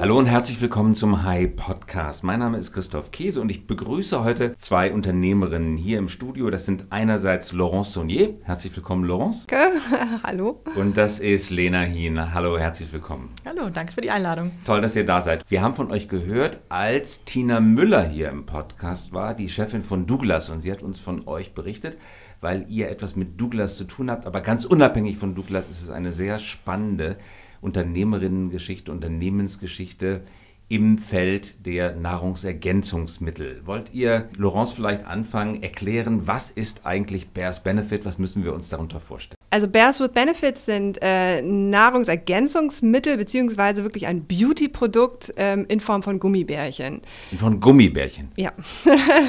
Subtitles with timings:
[0.00, 2.24] Hallo und herzlich willkommen zum Hi Podcast.
[2.24, 6.48] Mein Name ist Christoph Käse und ich begrüße heute zwei Unternehmerinnen hier im Studio.
[6.48, 8.38] Das sind einerseits Laurence Saunier.
[8.44, 9.46] Herzlich willkommen, Laurence.
[10.22, 10.62] Hallo.
[10.74, 12.32] Und das ist Lena Hien.
[12.32, 13.28] Hallo, herzlich willkommen.
[13.44, 14.52] Hallo, danke für die Einladung.
[14.64, 15.44] Toll, dass ihr da seid.
[15.50, 20.06] Wir haben von euch gehört, als Tina Müller hier im Podcast war, die Chefin von
[20.06, 20.48] Douglas.
[20.48, 21.98] Und sie hat uns von euch berichtet,
[22.40, 24.26] weil ihr etwas mit Douglas zu tun habt.
[24.26, 27.18] Aber ganz unabhängig von Douglas ist es eine sehr spannende
[27.60, 30.22] Unternehmerinnengeschichte, Unternehmensgeschichte
[30.70, 33.62] im Feld der Nahrungsergänzungsmittel.
[33.64, 38.06] Wollt ihr, Laurence, vielleicht anfangen, erklären, was ist eigentlich Bears Benefit?
[38.06, 39.34] Was müssen wir uns darunter vorstellen?
[39.50, 46.20] Also Bears with Benefits sind äh, Nahrungsergänzungsmittel beziehungsweise wirklich ein Beauty-Produkt ähm, in Form von
[46.20, 47.02] Gummibärchen.
[47.32, 48.30] In Form von Gummibärchen?
[48.36, 48.52] Ja.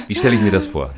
[0.07, 0.93] Wie stelle ich mir das vor?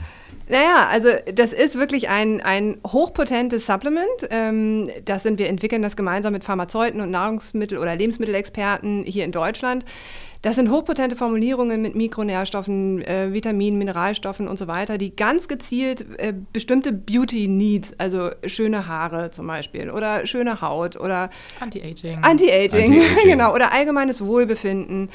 [0.47, 4.07] Naja, also das ist wirklich ein, ein hochpotentes Supplement.
[4.29, 9.31] Ähm, das sind wir entwickeln das gemeinsam mit Pharmazeuten und Nahrungsmittel- oder Lebensmittelexperten hier in
[9.31, 9.85] Deutschland.
[10.43, 16.05] Das sind hochpotente Formulierungen mit Mikronährstoffen, äh, Vitaminen, Mineralstoffen und so weiter, die ganz gezielt
[16.19, 21.30] äh, bestimmte Beauty-Needs, also schöne Haare zum Beispiel oder schöne Haut oder
[21.61, 22.19] Anti-Aging.
[22.21, 25.09] Anti-Aging, Anti genau, oder allgemeines Wohlbefinden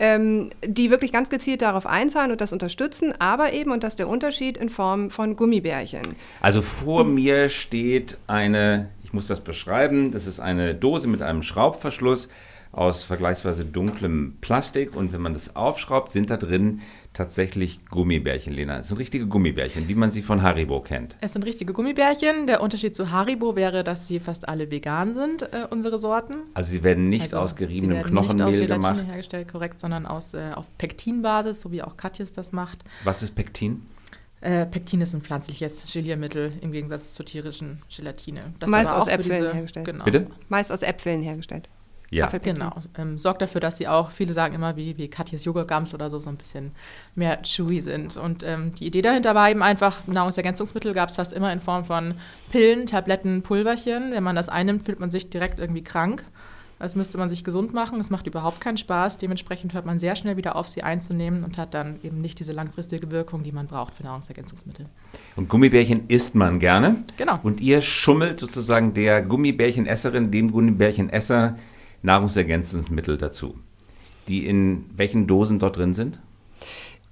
[0.00, 3.98] ähm, die wirklich ganz gezielt darauf einzahlen und das unterstützen, aber eben, und das ist
[3.98, 6.02] der Unterschied, in Form von Gummibärchen.
[6.40, 11.42] Also vor mir steht eine, ich muss das beschreiben, das ist eine Dose mit einem
[11.42, 12.28] Schraubverschluss
[12.72, 16.80] aus vergleichsweise dunklem Plastik und wenn man das aufschraubt, sind da drin
[17.12, 18.78] tatsächlich Gummibärchen, Lena.
[18.78, 21.16] Es sind richtige Gummibärchen, wie man sie von Haribo kennt.
[21.20, 22.46] Es sind richtige Gummibärchen.
[22.46, 26.34] Der Unterschied zu Haribo wäre, dass sie fast alle vegan sind, äh, unsere Sorten.
[26.54, 29.06] Also sie werden nicht also, aus geriebenem Knochenmehl nicht aus gemacht.
[29.06, 32.84] hergestellt, korrekt, sondern aus, äh, auf Pektinbasis, so wie auch Katjes das macht.
[33.04, 33.86] Was ist Pektin?
[34.40, 38.54] Äh, Pektin ist ein pflanzliches Geliermittel im Gegensatz zur tierischen Gelatine.
[38.58, 39.86] Das Meist aus Äpfeln diese, hergestellt.
[39.86, 40.04] Genau.
[40.04, 40.24] Bitte?
[40.48, 41.68] Meist aus Äpfeln hergestellt.
[42.10, 42.26] Ja.
[42.26, 42.72] Genau.
[42.98, 46.18] Ähm, sorgt dafür, dass sie auch, viele sagen immer, wie, wie Katjes Joghurtgums oder so,
[46.18, 46.72] so ein bisschen
[47.14, 48.16] mehr chewy sind.
[48.16, 51.84] Und ähm, die Idee dahinter war eben einfach, Nahrungsergänzungsmittel gab es fast immer in Form
[51.84, 52.14] von
[52.50, 54.10] Pillen, Tabletten, Pulverchen.
[54.10, 56.24] Wenn man das einnimmt, fühlt man sich direkt irgendwie krank.
[56.80, 58.00] Das müsste man sich gesund machen.
[58.00, 59.18] Es macht überhaupt keinen Spaß.
[59.18, 62.52] Dementsprechend hört man sehr schnell wieder auf, sie einzunehmen und hat dann eben nicht diese
[62.52, 64.86] langfristige Wirkung, die man braucht für Nahrungsergänzungsmittel.
[65.36, 67.04] Und Gummibärchen isst man gerne.
[67.18, 67.38] Genau.
[67.42, 71.56] Und ihr schummelt sozusagen der Gummibärchenesserin, dem Gummibärchenesser
[72.02, 73.54] Nahrungsergänzungsmittel dazu,
[74.28, 76.18] die in welchen Dosen dort drin sind?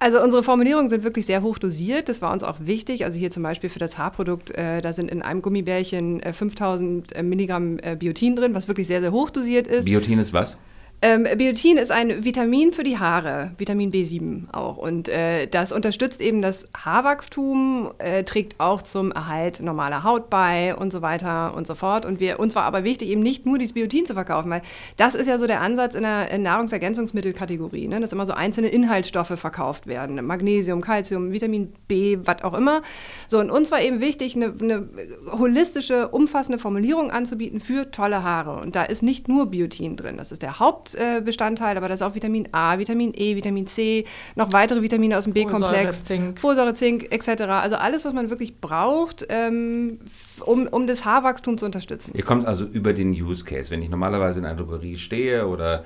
[0.01, 2.09] Also unsere Formulierungen sind wirklich sehr hoch dosiert.
[2.09, 3.05] Das war uns auch wichtig.
[3.05, 7.17] Also hier zum Beispiel für das Haarprodukt, äh, da sind in einem Gummibärchen äh, 5000
[7.17, 9.87] äh, Milligramm äh, Biotin drin, was wirklich sehr, sehr hoch dosiert ist.
[9.87, 10.57] Biotin ist was?
[11.01, 14.77] Ähm, Biotin ist ein Vitamin für die Haare, Vitamin B7 auch.
[14.77, 20.75] Und äh, das unterstützt eben das Haarwachstum, äh, trägt auch zum Erhalt normaler Haut bei
[20.75, 22.05] und so weiter und so fort.
[22.05, 24.63] Und wir, uns war aber wichtig, eben nicht nur dieses Biotin zu verkaufen, weil
[24.97, 28.01] das ist ja so der Ansatz in der Nahrungsergänzungsmittelkategorie, ne?
[28.01, 30.25] dass immer so einzelne Inhaltsstoffe verkauft werden.
[30.27, 32.83] Magnesium, Calcium, Vitamin B, was auch immer.
[33.29, 34.89] So, und uns war eben wichtig, eine, eine
[35.31, 38.61] holistische, umfassende Formulierung anzubieten für tolle Haare.
[38.61, 40.88] Und da ist nicht nur Biotin drin, das ist der Haupt
[41.29, 44.05] Hauptbestandteil, aber da ist auch Vitamin A, Vitamin E, Vitamin C,
[44.35, 46.39] noch weitere Vitamine aus dem B-Komplex, Zink.
[46.39, 47.43] Folsäure, Zink etc.
[47.43, 50.01] Also alles, was man wirklich braucht, ähm,
[50.41, 52.13] um, um das Haarwachstum zu unterstützen.
[52.15, 53.71] Ihr kommt also über den Use Case.
[53.71, 55.85] Wenn ich normalerweise in einer Drogerie stehe oder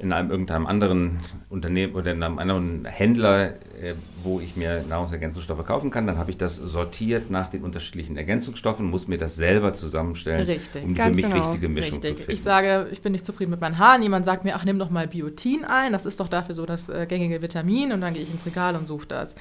[0.00, 1.18] in einem irgendeinem anderen
[1.48, 6.30] Unternehmen oder in einem anderen Händler, äh, wo ich mir Nahrungsergänzungsstoffe kaufen kann, dann habe
[6.30, 10.84] ich das sortiert nach den unterschiedlichen Ergänzungsstoffen, muss mir das selber zusammenstellen, Richtig.
[10.84, 11.36] um die für mich genau.
[11.36, 12.10] richtige Mischung Richtig.
[12.10, 12.32] zu finden.
[12.32, 14.02] Ich sage, ich bin nicht zufrieden mit meinen Haaren.
[14.02, 16.88] Jemand sagt mir, ach, nimm doch mal Biotin ein, das ist doch dafür so das
[16.88, 19.34] äh, gängige Vitamin und dann gehe ich ins Regal und suche das.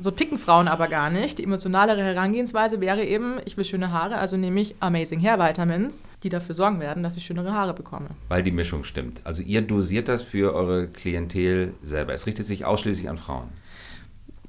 [0.00, 1.38] So ticken Frauen aber gar nicht.
[1.38, 6.04] Die emotionalere Herangehensweise wäre eben, ich will schöne Haare, also nehme ich Amazing Hair Vitamins,
[6.22, 8.08] die dafür sorgen werden, dass ich schönere Haare bekomme.
[8.28, 9.20] Weil die Mischung stimmt.
[9.24, 12.14] Also ihr dosiert das für eure Klientel selber.
[12.14, 13.48] Es richtet sich ausschließlich an Frauen.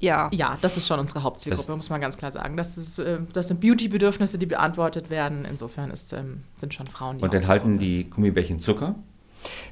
[0.00, 0.30] Ja.
[0.32, 2.56] Ja, das ist schon unsere Hauptzielgruppe, das muss man ganz klar sagen.
[2.56, 5.46] Das, ist, äh, das sind Beauty-Bedürfnisse, die beantwortet werden.
[5.48, 8.96] Insofern ist, ähm, sind schon Frauen die Und enthalten die Gummibärchen Zucker?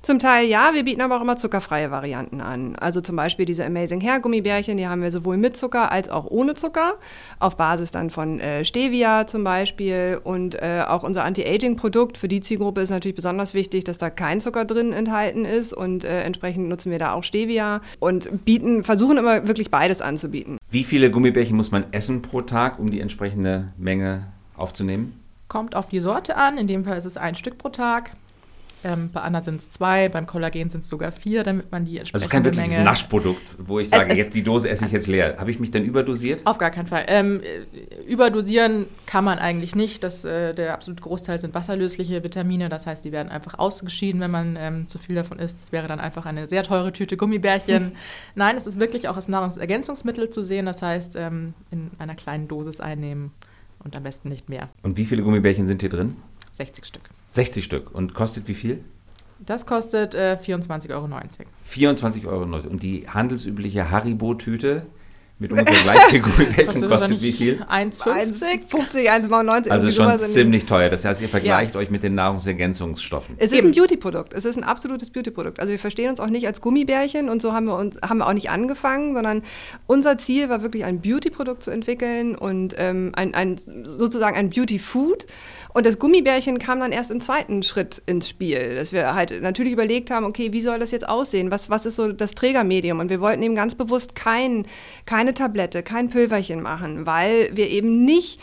[0.03, 2.77] Zum Teil ja, wir bieten aber auch immer zuckerfreie Varianten an.
[2.77, 6.27] Also zum Beispiel diese Amazing Hair Gummibärchen, die haben wir sowohl mit Zucker als auch
[6.27, 6.95] ohne Zucker,
[7.39, 10.21] auf Basis dann von äh, Stevia zum Beispiel.
[10.23, 14.41] Und äh, auch unser Anti-Aging-Produkt, für die Zielgruppe ist natürlich besonders wichtig, dass da kein
[14.41, 19.19] Zucker drin enthalten ist und äh, entsprechend nutzen wir da auch Stevia und bieten, versuchen
[19.19, 20.59] immer wirklich beides anzubieten.
[20.71, 25.21] Wie viele Gummibärchen muss man essen pro Tag, um die entsprechende Menge aufzunehmen?
[25.49, 28.13] Kommt auf die Sorte an, in dem Fall ist es ein Stück pro Tag.
[28.83, 32.01] Ähm, bei anderen sind es zwei, beim Kollagen sind es sogar vier, damit man die
[32.01, 32.85] Also es entsprechende ist kein wirkliches Menge...
[32.85, 35.37] Naschprodukt, wo ich sage, es- jetzt die Dose esse ich jetzt leer.
[35.39, 36.41] Habe ich mich dann überdosiert?
[36.47, 37.05] Auf gar keinen Fall.
[37.09, 40.03] Ähm, äh, überdosieren kann man eigentlich nicht.
[40.03, 42.69] Das, äh, der absolute Großteil sind wasserlösliche Vitamine.
[42.71, 45.61] Das heißt, die werden einfach ausgeschieden, wenn man ähm, zu viel davon isst.
[45.61, 47.93] Das wäre dann einfach eine sehr teure Tüte Gummibärchen.
[48.35, 50.65] Nein, es ist wirklich auch als Nahrungsergänzungsmittel zu sehen.
[50.67, 53.33] Das heißt, ähm, in einer kleinen Dosis einnehmen
[53.85, 54.69] und am besten nicht mehr.
[54.83, 56.17] Und wie viele Gummibärchen sind hier drin?
[56.55, 57.03] 60 Stück.
[57.31, 57.95] 60 Stück.
[57.95, 58.81] Und kostet wie viel?
[59.39, 61.07] Das kostet äh, 24,90 Euro.
[61.07, 62.45] 24,90 Euro.
[62.69, 64.83] Und die handelsübliche Haribo-Tüte
[65.41, 67.63] mit ungefähr gleich viel Gummibärchen kostet wie viel?
[67.63, 68.71] 1,50?
[68.71, 69.71] 1,50, 1,99.
[69.71, 70.91] Also schon ziemlich teuer.
[70.91, 73.37] Das heißt, ihr vergleicht euch mit den Nahrungsergänzungsstoffen.
[73.39, 73.69] Es ist Eben.
[73.69, 74.35] ein Beauty-Produkt.
[74.35, 75.59] Es ist ein absolutes Beauty-Produkt.
[75.59, 78.27] Also wir verstehen uns auch nicht als Gummibärchen und so haben wir uns haben wir
[78.27, 79.43] auch nicht angefangen, sondern
[79.87, 85.27] unser Ziel war wirklich ein Beauty-Produkt zu entwickeln und ähm, ein, ein sozusagen ein Beauty-Food.
[85.73, 89.73] Und das Gummibärchen kam dann erst im zweiten Schritt ins Spiel, dass wir halt natürlich
[89.73, 91.51] überlegt haben, okay, wie soll das jetzt aussehen?
[91.51, 92.99] Was, was ist so das Trägermedium?
[92.99, 94.67] Und wir wollten eben ganz bewusst kein,
[95.07, 98.41] keine Tablette, kein Pülverchen machen, weil wir eben nicht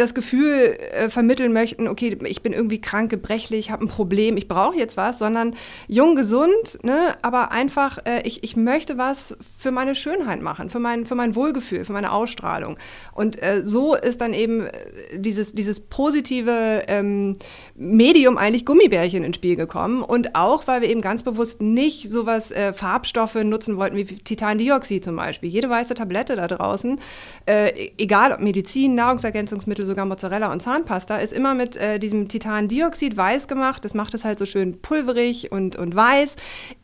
[0.00, 4.48] das Gefühl äh, vermitteln möchten, okay, ich bin irgendwie krank, gebrechlich, habe ein Problem, ich
[4.48, 5.54] brauche jetzt was, sondern
[5.88, 10.78] jung, gesund, ne, aber einfach, äh, ich, ich möchte was für meine Schönheit machen, für
[10.78, 12.78] mein, für mein Wohlgefühl, für meine Ausstrahlung.
[13.12, 14.70] Und äh, so ist dann eben äh,
[15.14, 17.36] dieses, dieses positive ähm,
[17.74, 20.02] Medium eigentlich Gummibärchen ins Spiel gekommen.
[20.02, 25.04] Und auch, weil wir eben ganz bewusst nicht sowas äh, Farbstoffe nutzen wollten wie Titandioxid
[25.04, 25.50] zum Beispiel.
[25.50, 26.98] Jede weiße Tablette da draußen,
[27.46, 33.16] äh, egal ob Medizin, Nahrungsergänzungsmittel, sogar Mozzarella und Zahnpasta, ist immer mit äh, diesem Titandioxid
[33.16, 33.84] weiß gemacht.
[33.84, 36.36] Das macht es halt so schön pulverig und, und weiß.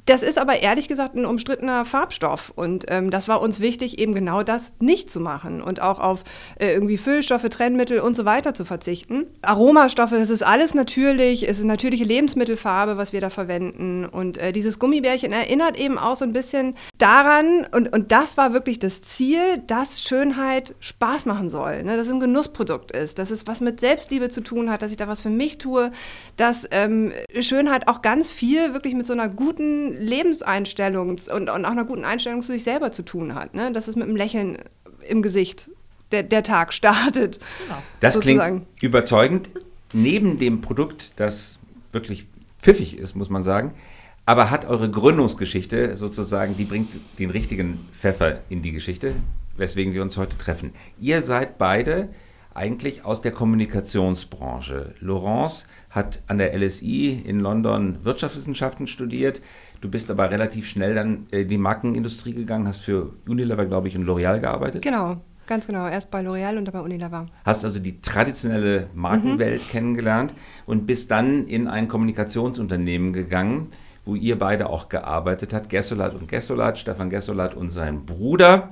[0.07, 2.53] Das ist aber ehrlich gesagt ein umstrittener Farbstoff.
[2.55, 6.23] Und ähm, das war uns wichtig, eben genau das nicht zu machen und auch auf
[6.61, 9.27] äh, irgendwie Füllstoffe, Trennmittel und so weiter zu verzichten.
[9.43, 14.05] Aromastoffe, das ist alles natürlich, es ist natürliche Lebensmittelfarbe, was wir da verwenden.
[14.05, 18.53] Und äh, dieses Gummibärchen erinnert eben auch so ein bisschen daran, und, und das war
[18.53, 21.97] wirklich das Ziel, dass Schönheit Spaß machen soll, ne?
[21.97, 24.97] dass es ein Genussprodukt ist, dass es was mit Selbstliebe zu tun hat, dass ich
[24.97, 25.91] da was für mich tue,
[26.37, 31.55] dass ähm, Schönheit auch ganz viel wirklich mit so einer guten Lebenseinstellung und, und auch
[31.55, 33.73] einer guten Einstellung zu sich selber zu tun hat, ne?
[33.73, 34.59] dass es mit einem Lächeln
[35.09, 35.71] im Gesicht
[36.13, 37.39] der, der Tag startet.
[38.01, 38.67] Das sozusagen.
[38.67, 39.51] klingt überzeugend.
[39.93, 41.59] Neben dem Produkt, das
[41.93, 42.27] wirklich
[42.61, 43.75] pfiffig ist, muss man sagen,
[44.25, 49.15] aber hat eure Gründungsgeschichte sozusagen, die bringt den richtigen Pfeffer in die Geschichte,
[49.57, 50.73] weswegen wir uns heute treffen.
[51.01, 52.09] Ihr seid beide
[52.53, 54.95] eigentlich aus der Kommunikationsbranche.
[55.01, 59.43] Laurence hat an der LSI in London Wirtschaftswissenschaften studiert.
[59.81, 63.97] Du bist aber relativ schnell dann in die Markenindustrie gegangen, hast für Unilever, glaube ich,
[63.97, 64.83] und L'Oreal gearbeitet.
[64.83, 65.87] Genau, ganz genau.
[65.87, 67.27] Erst bei L'Oreal und dann bei Unilever.
[67.45, 70.35] Hast also die traditionelle Markenwelt kennengelernt
[70.65, 73.69] und bist dann in ein Kommunikationsunternehmen gegangen,
[74.05, 78.71] wo ihr beide auch gearbeitet habt, Gessolat und Gessolat, Stefan Gessolat und sein Bruder,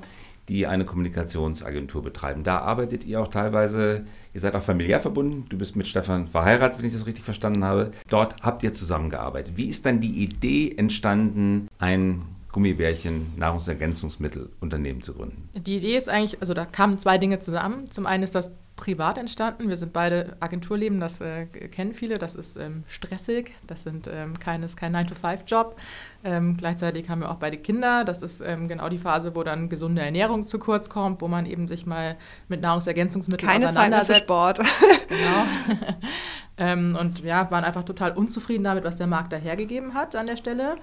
[0.48, 2.44] die eine Kommunikationsagentur betreiben.
[2.44, 6.78] Da arbeitet ihr auch teilweise, ihr seid auch familiär verbunden, du bist mit Stefan verheiratet,
[6.78, 7.90] wenn ich das richtig verstanden habe.
[8.08, 9.56] Dort habt ihr zusammengearbeitet.
[9.56, 12.22] Wie ist dann die Idee entstanden, ein
[12.54, 15.50] Gummibärchen Nahrungsergänzungsmittelunternehmen zu gründen?
[15.54, 17.90] Die Idee ist eigentlich, also da kamen zwei Dinge zusammen.
[17.90, 19.68] Zum einen ist das privat entstanden.
[19.68, 22.16] Wir sind beide Agenturleben, das äh, kennen viele.
[22.16, 23.56] Das ist ähm, stressig.
[23.66, 25.74] Das sind ähm, keines, kein 9-to-5-Job.
[26.22, 28.04] Ähm, gleichzeitig haben wir auch beide Kinder.
[28.04, 31.46] Das ist ähm, genau die Phase, wo dann gesunde Ernährung zu kurz kommt, wo man
[31.46, 32.16] eben sich mal
[32.46, 34.22] mit Nahrungsergänzungsmitteln Keine Zeit mehr für auseinandersetzt.
[34.22, 34.60] Sport.
[35.08, 35.86] Genau.
[36.56, 40.26] ähm, und ja, waren einfach total unzufrieden damit, was der Markt da hergegeben hat an
[40.26, 40.76] der Stelle.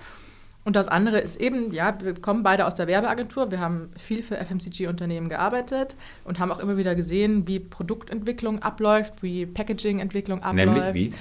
[0.63, 3.49] Und das andere ist eben, ja, wir kommen beide aus der Werbeagentur.
[3.49, 9.23] Wir haben viel für FMCG-Unternehmen gearbeitet und haben auch immer wieder gesehen, wie Produktentwicklung abläuft,
[9.23, 10.93] wie Packaging-Entwicklung abläuft.
[10.93, 11.13] Nämlich wie?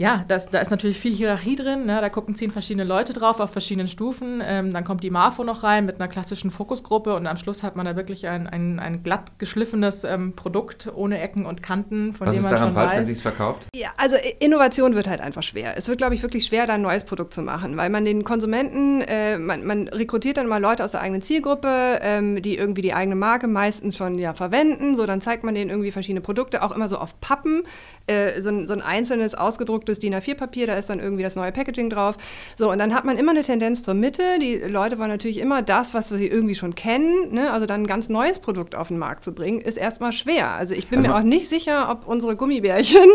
[0.00, 1.84] Ja, das, da ist natürlich viel Hierarchie drin.
[1.84, 2.00] Ne?
[2.00, 4.40] Da gucken zehn verschiedene Leute drauf auf verschiedenen Stufen.
[4.42, 7.76] Ähm, dann kommt die Marfo noch rein mit einer klassischen Fokusgruppe und am Schluss hat
[7.76, 12.26] man da wirklich ein, ein, ein glatt geschliffenes ähm, Produkt ohne Ecken und Kanten, von
[12.26, 12.98] Was dem ist man daran schon falsch, weiß.
[12.98, 13.68] wenn sie es verkauft?
[13.74, 15.76] Ja, also Innovation wird halt einfach schwer.
[15.76, 18.24] Es wird, glaube ich, wirklich schwer, da ein neues Produkt zu machen, weil man den
[18.24, 22.80] Konsumenten, äh, man, man rekrutiert dann mal Leute aus der eigenen Zielgruppe, ähm, die irgendwie
[22.80, 24.96] die eigene Marke meistens schon ja verwenden.
[24.96, 27.64] So, dann zeigt man denen irgendwie verschiedene Produkte, auch immer so auf Pappen.
[28.06, 31.52] Äh, so, ein, so ein einzelnes ausgedrucktes DIN A4-Papier, da ist dann irgendwie das neue
[31.52, 32.16] Packaging drauf.
[32.56, 34.22] So, und dann hat man immer eine Tendenz zur Mitte.
[34.40, 37.32] Die Leute wollen natürlich immer das, was sie irgendwie schon kennen.
[37.32, 37.52] Ne?
[37.52, 40.50] Also dann ein ganz neues Produkt auf den Markt zu bringen, ist erstmal schwer.
[40.52, 43.08] Also ich bin Also mir auch nicht sicher, ob unsere Gummibärchen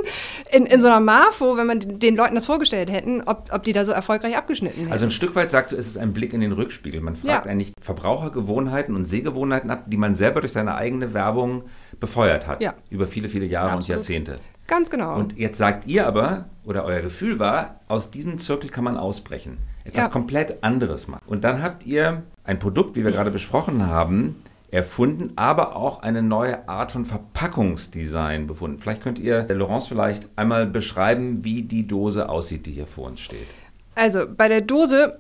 [0.52, 3.72] in, in so einer Marfo, wenn man den Leuten das vorgestellt hätten, ob, ob die
[3.74, 4.92] da so erfolgreich abgeschnitten hätten.
[4.92, 7.02] Also ein Stück weit sagst du, es ist ein Blick in den Rückspiegel.
[7.02, 7.52] Man fragt Ja.
[7.52, 11.64] eigentlich Verbrauchergewohnheiten und Sehgewohnheiten ab, die man selber durch seine eigene Werbung
[12.00, 12.62] befeuert hat.
[12.62, 12.74] Ja.
[12.90, 13.98] Über viele, viele Jahre und Absolut.
[13.98, 14.36] Jahrzehnte.
[14.68, 15.16] Ganz genau.
[15.18, 19.58] Und jetzt sagt ihr aber, oder euer Gefühl war, aus diesem Zirkel kann man ausbrechen.
[19.84, 20.10] Etwas Ja.
[20.10, 21.22] komplett anderes machen.
[21.28, 24.42] Und dann habt ihr ein Produkt, wie wir gerade besprochen haben,
[24.72, 28.80] erfunden, aber auch eine neue Art von Verpackungsdesign befunden.
[28.80, 33.20] Vielleicht könnt ihr, Laurence, vielleicht einmal beschreiben, wie die Dose aussieht, die hier vor uns
[33.20, 33.48] steht.
[33.94, 35.20] Also bei der Dose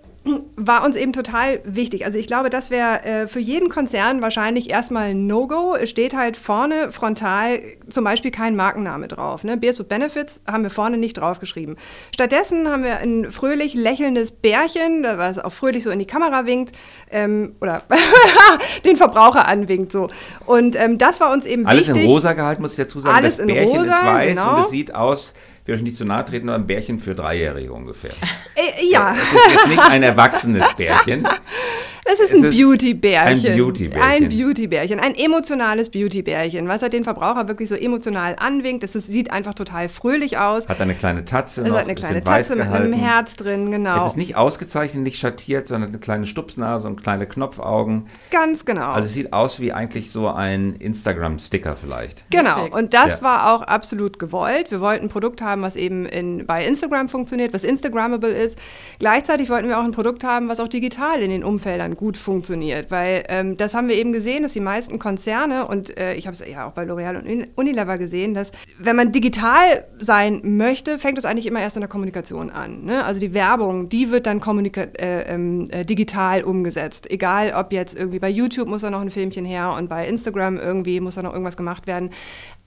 [0.55, 2.05] war uns eben total wichtig.
[2.05, 5.75] Also ich glaube, das wäre äh, für jeden Konzern wahrscheinlich erstmal ein No-Go.
[5.75, 9.43] Es steht halt vorne frontal zum Beispiel kein Markenname drauf.
[9.43, 9.55] Ne?
[9.57, 11.75] Beers with Benefits haben wir vorne nicht draufgeschrieben.
[12.13, 16.75] Stattdessen haben wir ein fröhlich lächelndes Bärchen, was auch fröhlich so in die Kamera winkt
[17.11, 17.83] ähm, oder
[18.85, 19.91] den Verbraucher anwinkt.
[19.91, 20.07] So.
[20.45, 22.05] Und ähm, das war uns eben Alles wichtig.
[22.05, 23.15] in rosa gehalten, muss ich dazu sagen.
[23.15, 24.55] Alles das in Bärchen ist rosa, weiß genau.
[24.55, 25.33] und es sieht aus,
[25.65, 28.11] will euch nicht zu nahe treten, nur ein Bärchen für Dreijährige ungefähr.
[28.55, 29.15] Äh, ja.
[29.15, 31.27] Es ist jetzt nicht ein erwachsenes Bärchen.
[32.07, 33.51] Es ist Es ein Beauty-Bärchen.
[33.51, 34.01] ein Beauty-Bärchen.
[34.23, 34.99] Ein Beauty-Bärchen.
[34.99, 38.83] Ein emotionales Beauty-Bärchen, was halt den Verbraucher wirklich so emotional anwinkt.
[38.83, 40.67] Es ist, sieht einfach total fröhlich aus.
[40.69, 42.93] Hat eine kleine Tatze Es noch, hat eine ist kleine Tatze mit einem.
[42.93, 43.97] Herz drin, genau.
[43.97, 48.05] Es ist nicht ausgezeichnet, nicht schattiert, sondern eine kleine Stupsnase und kleine Knopfaugen.
[48.29, 48.91] Ganz genau.
[48.91, 52.23] Also es sieht aus wie eigentlich so ein Instagram-Sticker vielleicht.
[52.29, 52.75] Genau, Richtig.
[52.75, 53.21] und das Ja.
[53.23, 54.69] war auch absolut gewollt.
[54.69, 58.59] Wir wollten ein Produkt haben, was eben in, bei Instagram funktioniert, was Instagrammable ist.
[58.99, 62.91] Gleichzeitig wollten wir auch ein Produkt haben, was auch digital in den Umfeldern gut funktioniert,
[62.91, 66.35] weil ähm, das haben wir eben gesehen, dass die meisten Konzerne, und äh, ich habe
[66.35, 70.99] es ja auch bei L'Oreal und Uni- Unilever gesehen, dass wenn man digital sein möchte,
[70.99, 72.83] fängt es eigentlich immer erst in der Kommunikation an.
[72.83, 73.03] Ne?
[73.03, 77.09] Also die Werbung, die wird dann äh, ähm, äh, digital umgesetzt.
[77.09, 80.57] Egal, ob jetzt irgendwie bei YouTube muss da noch ein Filmchen her und bei Instagram
[80.57, 82.11] irgendwie muss da noch irgendwas gemacht werden.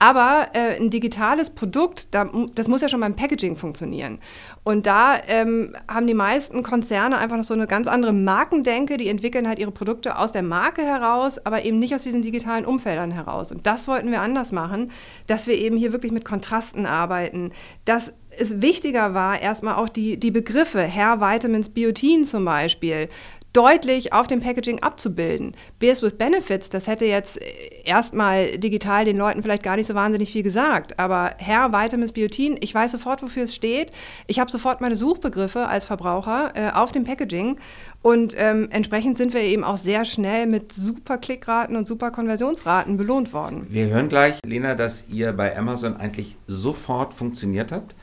[0.01, 4.19] Aber äh, ein digitales Produkt, da, das muss ja schon beim Packaging funktionieren.
[4.63, 8.95] Und da ähm, haben die meisten Konzerne einfach noch so eine ganz andere Markendenke.
[8.95, 12.65] Die entwickeln halt ihre Produkte aus der Marke heraus, aber eben nicht aus diesen digitalen
[12.65, 13.51] Umfeldern heraus.
[13.51, 14.91] Und das wollten wir anders machen,
[15.27, 17.51] dass wir eben hier wirklich mit Kontrasten arbeiten.
[17.83, 23.09] Dass es wichtiger war, erstmal auch die, die Begriffe, Hair Vitamins, Biotin zum Beispiel,
[23.53, 25.55] deutlich auf dem Packaging abzubilden.
[25.79, 27.45] Beers with Benefits, das hätte jetzt äh,
[27.83, 32.57] erstmal digital den Leuten vielleicht gar nicht so wahnsinnig viel gesagt, aber Hair, Vitamins, Biotin,
[32.59, 33.91] ich weiß sofort, wofür es steht.
[34.27, 37.57] Ich habe sofort meine Suchbegriffe als Verbraucher äh, auf dem Packaging
[38.01, 42.97] und ähm, entsprechend sind wir eben auch sehr schnell mit super Klickraten und super Konversionsraten
[42.97, 43.67] belohnt worden.
[43.69, 47.95] Wir hören gleich, Lena, dass ihr bei Amazon eigentlich sofort funktioniert habt.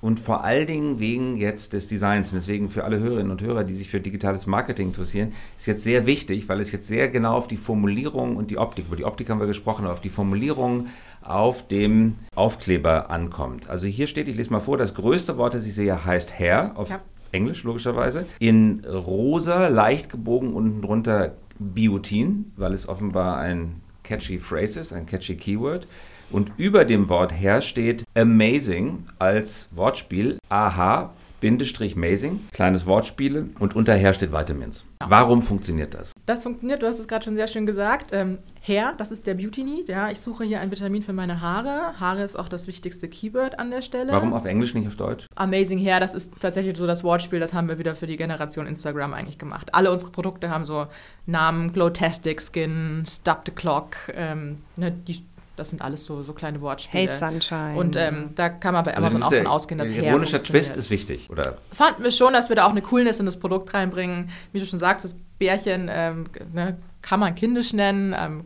[0.00, 2.32] Und vor allen Dingen wegen jetzt des Designs.
[2.32, 5.82] Und deswegen für alle Hörerinnen und Hörer, die sich für digitales Marketing interessieren, ist jetzt
[5.82, 9.04] sehr wichtig, weil es jetzt sehr genau auf die Formulierung und die Optik, über die
[9.04, 10.86] Optik haben wir gesprochen, aber auf die Formulierung
[11.22, 13.68] auf dem Aufkleber ankommt.
[13.68, 16.72] Also hier steht, ich lese mal vor, das größte Wort, das ich sehe, heißt Hair
[16.76, 17.00] auf Ja.
[17.32, 18.26] Englisch logischerweise.
[18.38, 25.06] In rosa, leicht gebogen unten drunter Biotin, weil es offenbar ein catchy Phrase ist, ein
[25.06, 25.86] catchy Keyword.
[26.30, 30.38] Und über dem Wort her steht amazing als Wortspiel.
[30.48, 31.10] Aha.
[31.40, 34.84] Bindestrich amazing, kleines Wortspiele und unterher steht Vitamins.
[35.06, 36.12] Warum funktioniert das?
[36.26, 38.10] Das funktioniert, du hast es gerade schon sehr schön gesagt.
[38.12, 39.88] Ähm, Hair, das ist der Beauty Need.
[39.88, 41.98] Ja, ich suche hier ein Vitamin für meine Haare.
[41.98, 44.12] Haare ist auch das wichtigste Keyword an der Stelle.
[44.12, 45.26] Warum auf Englisch, nicht auf Deutsch?
[45.34, 48.66] Amazing Hair, das ist tatsächlich so das Wortspiel, das haben wir wieder für die Generation
[48.66, 49.74] Instagram eigentlich gemacht.
[49.74, 50.88] Alle unsere Produkte haben so
[51.24, 55.24] Namen, Glowtastic Skin, Stop the Clock, ähm, ne, die,
[55.60, 57.08] das sind alles so, so kleine Wortspiele.
[57.08, 57.76] Hey Sunshine.
[57.76, 60.40] Und ähm, da kann man bei Amazon auch dieser von ausgehen, dass Hair ironischer.
[60.40, 61.58] Twist ist wichtig, oder?
[61.72, 64.30] Fanden wir schon, dass wir da auch eine Coolness in das Produkt reinbringen.
[64.52, 68.14] Wie du schon sagst, das Bärchen ähm, ne, kann man kindisch nennen.
[68.18, 68.44] Ähm,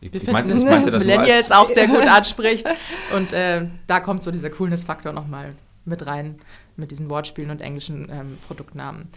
[0.00, 2.68] Ich- wir ich finden, meinte- dass das, meinte das Millennials als- auch sehr gut anspricht.
[3.16, 5.54] Und äh, da kommt so dieser Coolness-Faktor nochmal
[5.84, 6.36] mit rein,
[6.76, 9.08] mit diesen Wortspielen und englischen ähm, Produktnamen.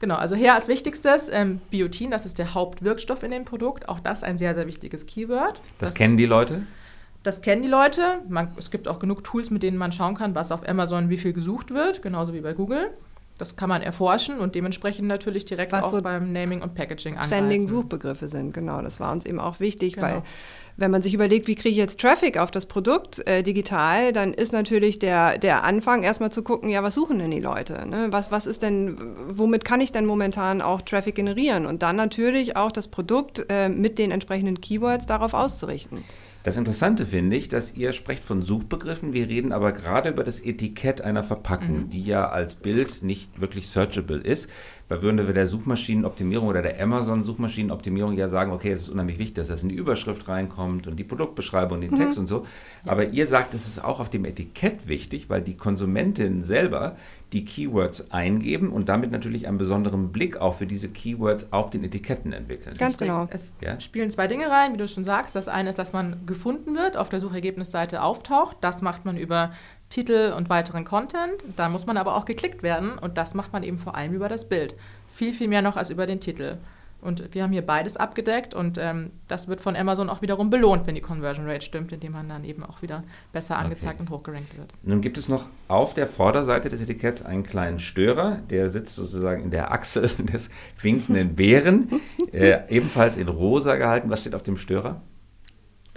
[0.00, 1.28] Genau, also Hair als wichtigstes.
[1.28, 3.88] Ähm, Biotin, das ist der Hauptwirkstoff in dem Produkt.
[3.88, 5.60] Auch das ein sehr, sehr wichtiges Keyword.
[5.80, 6.62] Das kennen die Leute?
[7.22, 8.20] Das kennen die Leute.
[8.28, 11.18] Man, es gibt auch genug Tools, mit denen man schauen kann, was auf Amazon wie
[11.18, 12.90] viel gesucht wird, genauso wie bei Google.
[13.38, 17.14] Das kann man erforschen und dementsprechend natürlich direkt Was auch so beim Naming und Packaging
[17.14, 17.30] angreifen.
[17.30, 18.52] trending Suchbegriffe sind.
[18.52, 20.06] Genau, das war uns eben auch wichtig, Genau.
[20.06, 20.22] weil
[20.76, 24.32] wenn man sich überlegt, wie kriege ich jetzt Traffic auf das Produkt äh, digital, dann
[24.34, 27.86] ist natürlich der, der Anfang erstmal zu gucken, ja, was suchen denn die Leute?
[27.86, 28.08] Ne?
[28.10, 28.96] Was, was ist denn,
[29.28, 31.64] womit kann ich denn momentan auch Traffic generieren?
[31.66, 36.04] Und dann natürlich auch das Produkt äh, mit den entsprechenden Keywords darauf auszurichten.
[36.48, 40.40] Das Interessante finde ich, dass ihr sprecht von Suchbegriffen, wir reden aber gerade über das
[40.40, 44.48] Etikett einer Verpackung, die ja als Bild nicht wirklich searchable ist.
[44.88, 49.34] Weil würden wir der Suchmaschinenoptimierung oder der Amazon-Suchmaschinenoptimierung ja sagen, okay, es ist unheimlich wichtig,
[49.34, 52.46] dass das in die Überschrift reinkommt und die Produktbeschreibung, den Text und so.
[52.86, 56.96] Aber ihr sagt, es ist auch auf dem Etikett wichtig, weil die Konsumentinnen selber
[57.32, 61.84] die Keywords eingeben und damit natürlich einen besonderen Blick auch für diese Keywords auf den
[61.84, 62.74] Etiketten entwickeln.
[62.78, 63.28] Ganz genau.
[63.30, 63.78] Es Ja.
[63.80, 65.36] spielen zwei Dinge rein, wie du schon sagst.
[65.36, 68.56] Das eine ist, dass man gefunden wird, auf der Suchergebnisseite auftaucht.
[68.62, 69.52] Das macht man über
[69.90, 71.42] Titel und weiteren Content.
[71.56, 74.28] Da muss man aber auch geklickt werden und das macht man eben vor allem über
[74.28, 74.74] das Bild.
[75.08, 76.58] Viel, viel mehr noch als über den Titel.
[77.00, 80.86] Und wir haben hier beides abgedeckt und ähm, das wird von Amazon auch wiederum belohnt,
[80.88, 84.58] wenn die Conversion Rate stimmt, indem man dann eben auch wieder besser angezeigt und hochgerankt
[84.58, 84.72] wird.
[84.82, 89.44] Nun gibt es noch auf der Vorderseite des Etiketts einen kleinen Störer, der sitzt sozusagen
[89.44, 90.50] in der Achsel des
[90.82, 91.88] winkenden Bären,
[92.32, 94.10] äh, ebenfalls in rosa gehalten.
[94.10, 95.00] Was steht auf dem Störer?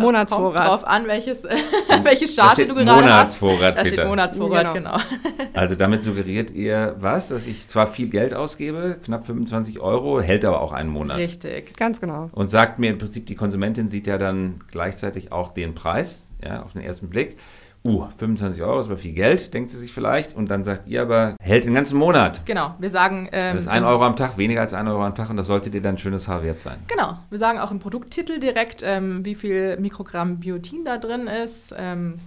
[0.01, 0.55] Monatsvorrat.
[0.55, 1.43] Kommt drauf an, welches,
[2.03, 3.91] welche Scharte du gerade Monatsvorrat, hast.
[3.91, 4.08] Da steht.
[4.08, 4.91] Monatsvorrat, Genau.
[4.91, 5.03] genau.
[5.53, 10.46] Also damit suggeriert ihr was, dass ich zwar viel Geld ausgebe, knapp 25 Euro, hält
[10.46, 11.17] aber auch einen Monat.
[11.17, 11.75] Richtig.
[11.77, 12.29] Ganz genau.
[12.34, 16.63] Und sagt mir im Prinzip, die Konsumentin sieht ja dann gleichzeitig auch den Preis, ja,
[16.63, 17.38] auf den ersten Blick.
[17.84, 20.36] Uh, 25 Euro ist aber viel Geld, denkt sie sich vielleicht.
[20.36, 22.46] Und dann sagt ihr aber, hält den ganzen Monat.
[22.46, 23.28] Genau, wir sagen.
[23.32, 25.48] Ähm, Das ist ein Euro am Tag, weniger als ein Euro am Tag und das
[25.48, 26.80] sollte dir dann ein schönes Haar wert sein.
[26.88, 31.74] Genau, wir sagen auch im Produkttitel direkt, ähm, wie viel Mikrogramm Biotin da drin ist.
[31.78, 32.20] Ähm,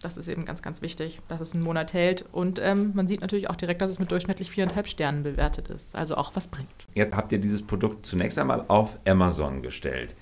[0.00, 2.24] das ist eben ganz, ganz wichtig, dass es einen Monat hält.
[2.32, 5.94] Und ähm, man sieht natürlich auch direkt, dass es mit durchschnittlich viereinhalb Sternen bewertet ist.
[5.94, 6.68] Also auch was bringt.
[6.94, 10.14] Jetzt habt ihr dieses Produkt zunächst einmal auf Amazon gestellt.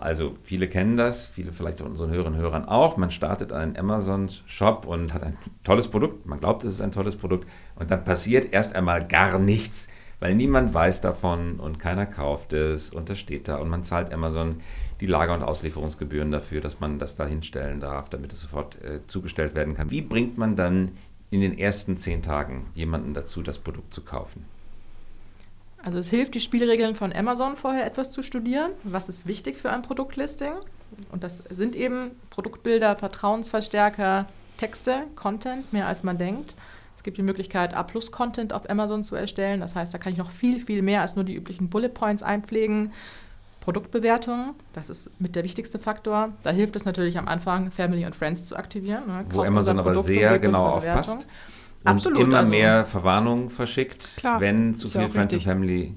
[0.00, 2.96] Also viele kennen das, viele vielleicht unseren und Hörern auch.
[2.96, 6.26] Man startet einen Amazon-Shop und hat ein tolles Produkt.
[6.26, 7.48] Man glaubt, es ist ein tolles Produkt.
[7.74, 9.88] Und dann passiert erst einmal gar nichts,
[10.20, 13.56] weil niemand weiß davon und keiner kauft es und das steht da.
[13.56, 14.58] Und man zahlt Amazon
[15.00, 19.00] die Lager- und Auslieferungsgebühren dafür, dass man das da hinstellen darf, damit es sofort äh,
[19.06, 19.90] zugestellt werden kann.
[19.90, 20.92] Wie bringt man dann
[21.30, 24.44] in den ersten zehn Tagen jemanden dazu, das Produkt zu kaufen?
[25.82, 28.72] Also es hilft, die Spielregeln von Amazon vorher etwas zu studieren.
[28.84, 30.52] Was ist wichtig für ein Produktlisting?
[31.12, 34.26] Und das sind eben Produktbilder, Vertrauensverstärker,
[34.58, 36.54] Texte, Content, mehr als man denkt.
[36.96, 39.60] Es gibt die Möglichkeit, A-Plus-Content auf Amazon zu erstellen.
[39.60, 42.22] Das heißt, da kann ich noch viel, viel mehr als nur die üblichen Bullet Points
[42.24, 42.92] einpflegen.
[43.60, 46.30] Produktbewertungen, das ist mit der wichtigste Faktor.
[46.42, 49.06] Da hilft es natürlich am Anfang, Family und Friends zu aktivieren.
[49.06, 49.26] ne?
[49.30, 51.26] Wo Amazon aber sehr genau aufpasst.
[51.80, 51.84] Bewertung.
[51.84, 55.42] Und Absolut, immer also- mehr Verwarnungen verschickt, Klar, wenn zu ja viel Friends and.
[55.42, 55.94] Family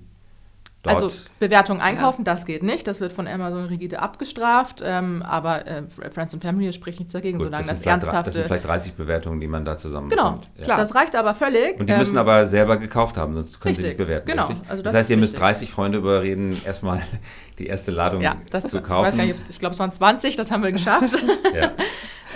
[0.83, 0.95] dort.
[1.03, 2.87] Also Bewertungen einkaufen, das geht nicht.
[2.87, 4.81] Das wird von Amazon rigide abgestraft.
[4.83, 8.23] Ähm, aber äh, Friends and Family spricht nichts dagegen, Gut, solange das, das, ernsthafte.
[8.25, 10.35] das sind vielleicht 30 Bewertungen, die man da zusammen genau.
[10.57, 10.63] Ja.
[10.63, 10.77] Klar.
[10.77, 11.79] das reicht aber völlig.
[11.79, 14.27] Und die Ähm, müssen aber selber gekauft haben, sonst können sie richtig, nicht bewerten.
[14.31, 14.47] genau.
[14.69, 15.41] Also das, das heißt, ihr müsst wichtig.
[15.45, 17.01] 30 Freunde überreden, erstmal
[17.59, 19.19] die erste Ladung ja, das zu ich kaufen.
[19.19, 21.23] ob's- ich glaube, es waren 20, das haben wir geschafft.
[21.53, 21.71] ja.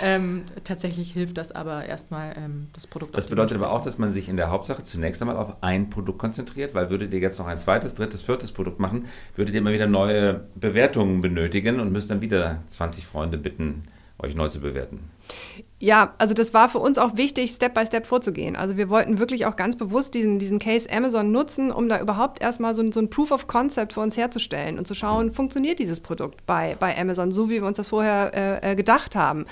[0.02, 3.16] ähm, tatsächlich hilft das aber erstmal ähm, das Produkt.
[3.16, 6.18] Das bedeutet aber auch, dass man sich in der Hauptsache zunächst einmal auf ein Produkt
[6.18, 9.72] konzentriert, weil würdet ihr jetzt noch ein zweites, drittes, viertes Produkt machen, würdet ihr immer
[9.72, 13.84] wieder neue Bewertungen benötigen und müsst dann wieder 20 Freunde bitten,
[14.18, 15.10] euch neu zu bewerten.
[15.78, 18.56] Ja, also das war für uns auch wichtig, Step by Step vorzugehen.
[18.56, 22.40] Also wir wollten wirklich auch ganz bewusst diesen, diesen Case Amazon nutzen, um da überhaupt
[22.40, 25.78] erstmal so, ein- so ein Proof of Concept für uns herzustellen und zu schauen, funktioniert
[25.78, 29.44] dieses Produkt bei, bei Amazon, so wie wir uns das vorher äh, äh, gedacht haben.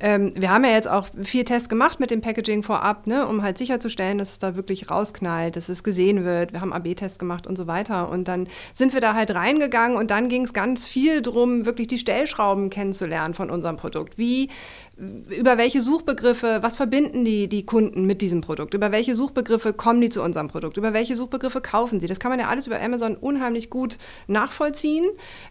[0.00, 3.42] Ähm, wir haben ja jetzt auch viel Tests gemacht mit dem Packaging vorab, ne, um
[3.44, 6.52] halt sicherzustellen, dass es da wirklich rausknallt, dass es gesehen wird.
[6.52, 8.08] Wir haben AB-Tests gemacht und so weiter.
[8.08, 11.86] Und dann sind wir da halt reingegangen und dann ging es ganz viel drum, wirklich
[11.86, 14.18] die Stellschrauben kennenzulernen von unserem Produkt.
[14.18, 14.48] Wie,
[14.96, 18.74] über welche Suchbegriffe, was verbinden die, die Kunden mit diesem Produkt?
[18.74, 20.76] Über welche Suchbegriffe kommen die zu unserem Produkt?
[20.76, 22.06] Über welche Suchbegriffe kaufen sie?
[22.06, 25.06] Das kann man ja alles über Amazon unheimlich gut nachvollziehen.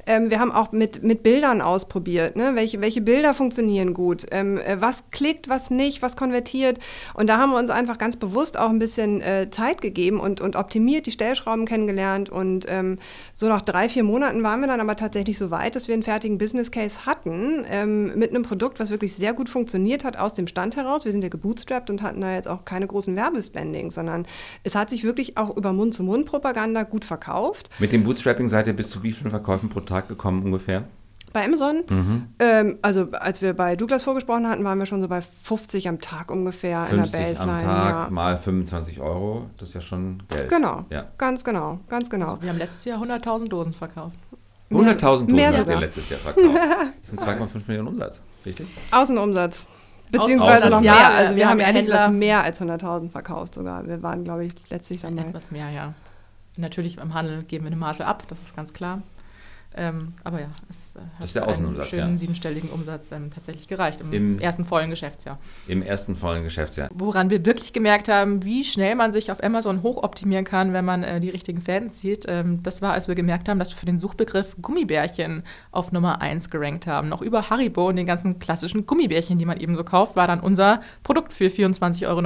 [0.05, 2.51] Ähm, wir haben auch mit, mit Bildern ausprobiert, ne?
[2.53, 6.77] welche, welche Bilder funktionieren gut, ähm, äh, was klickt, was nicht, was konvertiert.
[7.15, 10.39] Und da haben wir uns einfach ganz bewusst auch ein bisschen äh, Zeit gegeben und,
[10.39, 12.29] und optimiert, die Stellschrauben kennengelernt.
[12.29, 12.99] Und ähm,
[13.33, 16.03] so nach drei, vier Monaten waren wir dann aber tatsächlich so weit, dass wir einen
[16.03, 20.33] fertigen Business Case hatten ähm, mit einem Produkt, was wirklich sehr gut funktioniert hat aus
[20.33, 21.05] dem Stand heraus.
[21.05, 24.25] Wir sind ja gebootstrapped und hatten da jetzt auch keine großen Werbespendings, sondern
[24.63, 27.69] es hat sich wirklich auch über Mund-zu-Mund-Propaganda gut verkauft.
[27.79, 30.83] Mit dem Bootstrapping seid ihr bis zu wie vielen Verkäufen pro Tag gekommen ungefähr?
[31.33, 35.21] Bei Amazon, ähm, also als wir bei Douglas vorgesprochen hatten, waren wir schon so bei
[35.21, 37.53] 50 am Tag ungefähr in der 50 Baseline.
[37.53, 38.09] am Tag ja.
[38.09, 40.49] mal 25 Euro, das ist ja schon Geld.
[40.49, 41.05] Genau, Ja.
[41.17, 42.37] ganz genau, ganz genau.
[42.41, 44.17] Wir haben letztes Jahr 100.000 Dosen verkauft.
[44.71, 46.47] 100.000 Dosen mehr habt ihr letztes Jahr verkauft.
[47.01, 48.67] Das sind 2,5 Millionen Umsatz, richtig?
[48.91, 49.67] Außenumsatz.
[50.11, 50.93] Beziehungsweise noch mehr.
[50.93, 53.87] Ja, Also wir, wir haben ja ehrlich Händler- gesagt mehr als 100.000 verkauft sogar.
[53.87, 55.25] Wir waren, glaube ich, letztlich dann mal.
[55.27, 55.93] Etwas mehr, ja.
[56.57, 59.01] Natürlich beim Handel geben wir eine Marge ab, das ist ganz klar.
[59.73, 62.17] Ähm, aber ja, es äh, das der Außenumsatz, einen schönen ja.
[62.17, 65.39] siebenstelligen Umsatz ähm, tatsächlich gereicht im, Im- ersten vollen Geschäftsjahr.
[65.67, 66.89] Im ersten vollen Geschäftsjahr.
[66.93, 71.03] Woran wir wirklich gemerkt haben, wie schnell man sich auf Amazon hochoptimieren kann, wenn man
[71.03, 73.85] äh, die richtigen Fäden zieht, ähm, das war, als wir gemerkt haben, dass wir für
[73.85, 77.07] den Suchbegriff Gummibärchen auf Nummer 1 gerankt haben.
[77.07, 80.41] Noch über Haribo und den ganzen klassischen Gummibärchen, die man eben so kauft, war dann
[80.41, 82.21] unser Produkt für 24,90 Euro.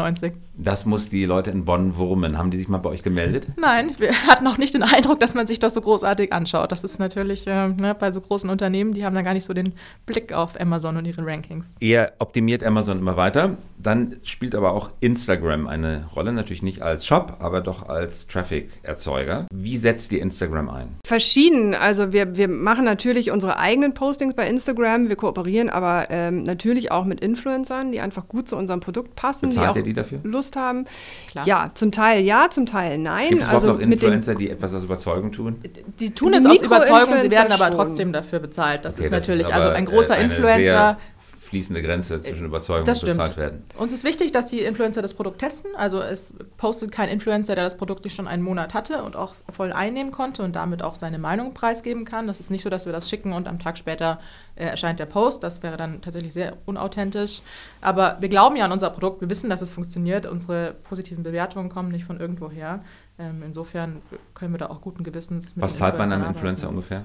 [0.57, 2.37] Das muss die Leute in Bonn wurmen.
[2.37, 3.47] Haben die sich mal bei euch gemeldet?
[3.57, 6.71] Nein, wir hatten noch nicht den Eindruck, dass man sich das so großartig anschaut.
[6.71, 9.53] Das ist natürlich äh, ne, bei so großen Unternehmen, die haben da gar nicht so
[9.53, 9.73] den
[10.05, 11.73] Blick auf Amazon und ihre Rankings.
[11.79, 13.57] Ihr optimiert Amazon immer weiter.
[13.77, 16.33] Dann spielt aber auch Instagram eine Rolle.
[16.33, 19.45] Natürlich nicht als Shop, aber doch als Traffic-Erzeuger.
[19.53, 20.95] Wie setzt ihr Instagram ein?
[21.05, 21.75] Verschieden.
[21.75, 25.09] Also wir, wir machen natürlich unsere eigenen Postings bei Instagram.
[25.09, 29.49] Wir kooperieren aber ähm, natürlich auch mit Influencern, die einfach gut zu unserem Produkt passen,
[29.49, 30.19] Bezahlt die ihr auch die dafür?
[30.23, 30.85] Lust haben.
[31.29, 31.45] Klar.
[31.45, 33.29] Ja, zum Teil ja, zum Teil nein.
[33.29, 35.55] Gibt es also noch mit den Influencer, die etwas aus Überzeugung tun?
[35.99, 37.75] Die tun es aus Überzeugung, sie werden aber schon.
[37.75, 38.85] trotzdem dafür bezahlt.
[38.85, 40.65] Das Okay, ist natürlich, aber, also ein großer äh, eine Influencer.
[40.65, 40.97] Sehr
[41.45, 43.63] fließende Grenze zwischen Überzeugung Das und bezahlt werden.
[43.77, 45.71] Uns ist wichtig, dass die Influencer das Produkt testen.
[45.75, 49.33] Also es postet kein Influencer, der das Produkt nicht schon einen Monat hatte und auch
[49.49, 52.27] voll einnehmen konnte und damit auch seine Meinung preisgeben kann.
[52.27, 54.19] Das ist nicht so, dass wir das schicken und am Tag später
[54.55, 55.43] äh, erscheint der Post.
[55.43, 57.41] Das wäre dann tatsächlich sehr unauthentisch.
[57.81, 59.21] Aber wir glauben ja an unser Produkt.
[59.21, 60.25] Wir wissen, dass es funktioniert.
[60.25, 62.83] Unsere positiven Bewertungen kommen nicht von irgendwoher.
[63.17, 64.01] Ähm, insofern
[64.33, 67.03] können wir da auch guten Gewissens mit Was zahlt man einem Influencer ungefähr?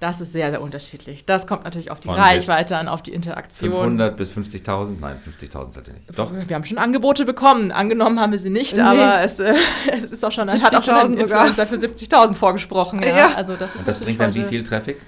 [0.00, 1.24] Das ist sehr, sehr unterschiedlich.
[1.24, 3.72] Das kommt natürlich auf die Von Reichweite an, auf die Interaktion.
[3.72, 4.96] 500 bis 50.000?
[5.00, 6.16] Nein, 50.000 seid ihr nicht.
[6.16, 6.30] Doch.
[6.32, 7.72] Wir haben schon Angebote bekommen.
[7.72, 8.82] Angenommen haben wir sie nicht, Nee.
[8.82, 9.54] aber es, äh,
[9.92, 11.46] es ist auch schon, hat auch schon ein 70.000 sogar.
[11.48, 13.02] Influencer für 70.000 vorgesprochen.
[13.02, 13.16] Ja.
[13.16, 13.34] Ja.
[13.34, 14.98] Also das ist Und das bringt dann wie viel Traffic?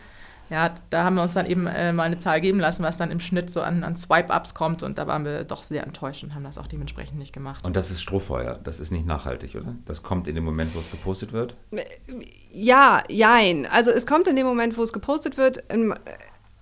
[0.51, 3.11] Ja, da haben wir uns dann eben äh, mal eine Zahl geben lassen, was dann
[3.11, 6.35] im Schnitt so an, an Swipe-Ups kommt und da waren wir doch sehr enttäuscht und
[6.35, 7.65] haben das auch dementsprechend nicht gemacht.
[7.65, 8.59] Und das ist Strohfeuer.
[8.63, 9.77] Das ist nicht nachhaltig, oder?
[9.87, 11.55] Das kommt in dem Moment, wo es gepostet wird.
[12.53, 13.67] Ja, jein.
[13.67, 15.63] Also es kommt in dem Moment, wo es gepostet wird.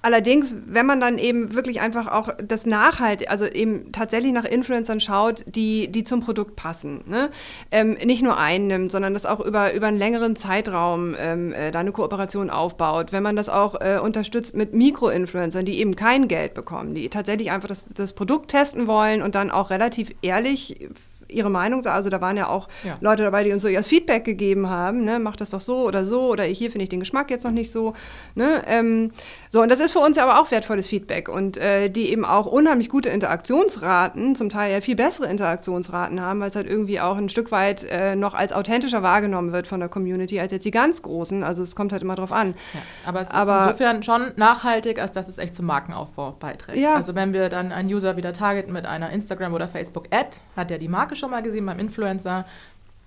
[0.01, 5.01] Allerdings, wenn man dann eben wirklich einfach auch das Nachhalt, also eben tatsächlich nach Influencern
[5.01, 7.31] schaut, die, die zum Produkt passen, ne?
[7.73, 11.81] ähm, nicht nur einnimmt, sondern das auch über, über einen längeren Zeitraum ähm, äh, da
[11.81, 16.55] eine Kooperation aufbaut, wenn man das auch äh, unterstützt mit Mikro-Influencern, die eben kein Geld
[16.55, 20.89] bekommen, die tatsächlich einfach das, das Produkt testen wollen und dann auch relativ ehrlich
[21.31, 21.97] ihre Meinung sagen.
[21.97, 22.97] Also da waren ja auch Ja.
[23.01, 26.05] Leute dabei, die uns so ihr Feedback gegeben haben, ne, mach das doch so oder
[26.05, 27.93] so oder hier finde ich den Geschmack jetzt noch nicht so.
[28.35, 29.13] Ne, ähm,
[29.51, 32.25] so, und das ist für uns ja aber auch wertvolles Feedback und äh, die eben
[32.25, 37.01] auch unheimlich gute Interaktionsraten, zum Teil ja viel bessere Interaktionsraten haben, weil es halt irgendwie
[37.01, 40.65] auch ein Stück weit äh, noch als authentischer wahrgenommen wird von der Community als jetzt
[40.65, 41.43] die ganz großen.
[41.43, 42.55] Also es kommt halt immer drauf an.
[42.75, 46.79] Ja, aber es Aber- ist insofern schon nachhaltig, als dass es echt zum Markenaufbau beiträgt.
[46.79, 46.95] Ja.
[46.95, 50.79] Also wenn wir dann einen User wieder targeten mit einer Instagram- oder Facebook-Ad, hat er
[50.79, 52.45] die Marke schon mal gesehen beim Influencer,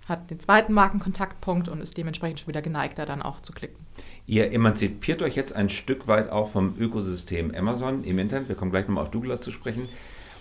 [0.08, 3.86] hat den zweiten Markenkontaktpunkt und ist dementsprechend schon wieder geneigter, dann auch zu klicken.
[4.28, 8.50] Ihr emanzipiert euch jetzt ein Stück weit auch vom Ökosystem Amazon im Internet.
[8.50, 9.88] Wir kommen gleich nochmal auf Douglas zu sprechen.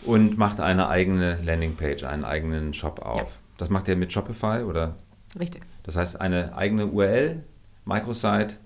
[0.06, 3.18] Und macht eine eigene Landingpage, einen eigenen Shop auf.
[3.18, 3.26] Ja.
[3.58, 4.96] Das macht ihr mit Shopify oder?
[5.38, 5.62] Richtig.
[5.82, 7.44] Das heißt eine eigene URL,
[7.84, 8.56] Microsite,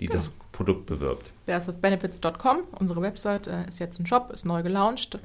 [0.00, 1.32] die das Produkt bewirbt.
[1.46, 5.18] Bearswithbenefits.com, unsere Website äh, ist jetzt ein Shop, ist neu gelauncht.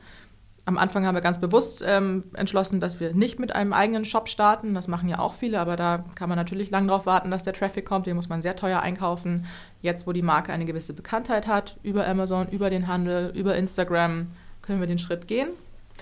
[0.68, 4.28] Am Anfang haben wir ganz bewusst ähm, entschlossen, dass wir nicht mit einem eigenen Shop
[4.28, 4.74] starten.
[4.74, 7.54] Das machen ja auch viele, aber da kann man natürlich lang drauf warten, dass der
[7.54, 8.08] Traffic kommt.
[8.08, 9.46] Den muss man sehr teuer einkaufen.
[9.84, 14.28] Jetzt, wo die Marke eine gewisse Bekanntheit hat, über Amazon, über den Handel, über Instagram,
[14.64, 15.50] können wir den Schritt gehen.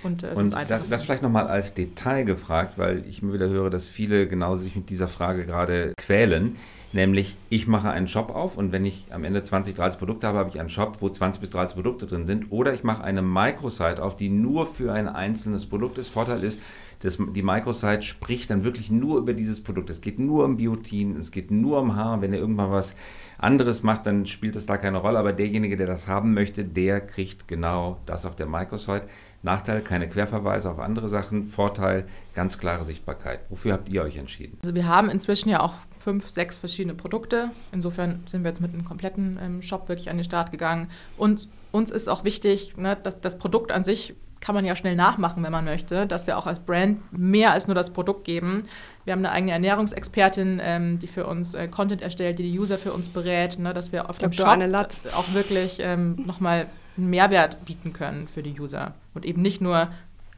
[0.02, 0.82] Und, äh, Und ist da, einfach.
[0.90, 4.76] das vielleicht nochmal als Detail gefragt, weil ich immer wieder höre, dass viele genau sich
[4.78, 6.56] mit dieser Frage gerade quälen.
[6.94, 10.38] Nämlich, ich mache einen Shop auf und wenn ich am Ende 20, 30 Produkte habe,
[10.38, 12.52] habe ich einen Shop, wo 20 bis 30 Produkte drin sind.
[12.52, 16.10] Oder ich mache eine Microsite auf, die nur für ein einzelnes Produkt ist.
[16.10, 16.60] Vorteil ist,
[17.00, 19.90] dass die Microsite spricht dann wirklich nur über dieses Produkt.
[19.90, 22.22] Es geht nur um Biotin, es geht nur um Haar.
[22.22, 22.96] Wenn er irgendwann was
[23.40, 25.18] anderes macht, dann spielt das da keine Rolle.
[25.18, 29.08] Aber derjenige, der das haben möchte, der kriegt genau das auf der Microsite.
[29.42, 31.48] Nachteil, keine Querverweise auf andere Sachen.
[31.48, 33.42] Vorteil, ganz klare Sichtbarkeit.
[33.50, 34.60] Wofür habt ihr euch entschieden?
[34.62, 37.52] Also wir haben inzwischen ja auch fünf, sechs verschiedene Produkte.
[37.72, 40.90] Insofern sind wir jetzt mit einem kompletten ähm, Shop wirklich an den Start gegangen.
[41.18, 44.98] Und uns ist auch wichtig, ne, dass das Produkt an sich kann man ja schnell
[44.98, 48.64] nachmachen, wenn man möchte, dass wir auch als Brand mehr als nur das Produkt geben.
[49.06, 52.78] Wir haben eine eigene Ernährungsexpertin, ähm, die für uns äh, Content erstellt, die die User
[52.78, 54.34] für uns berät, ne, dass wir auf dem.
[54.34, 59.62] Shop auch wirklich ähm, nochmal einen Mehrwert bieten können für die User und eben nicht
[59.62, 59.88] nur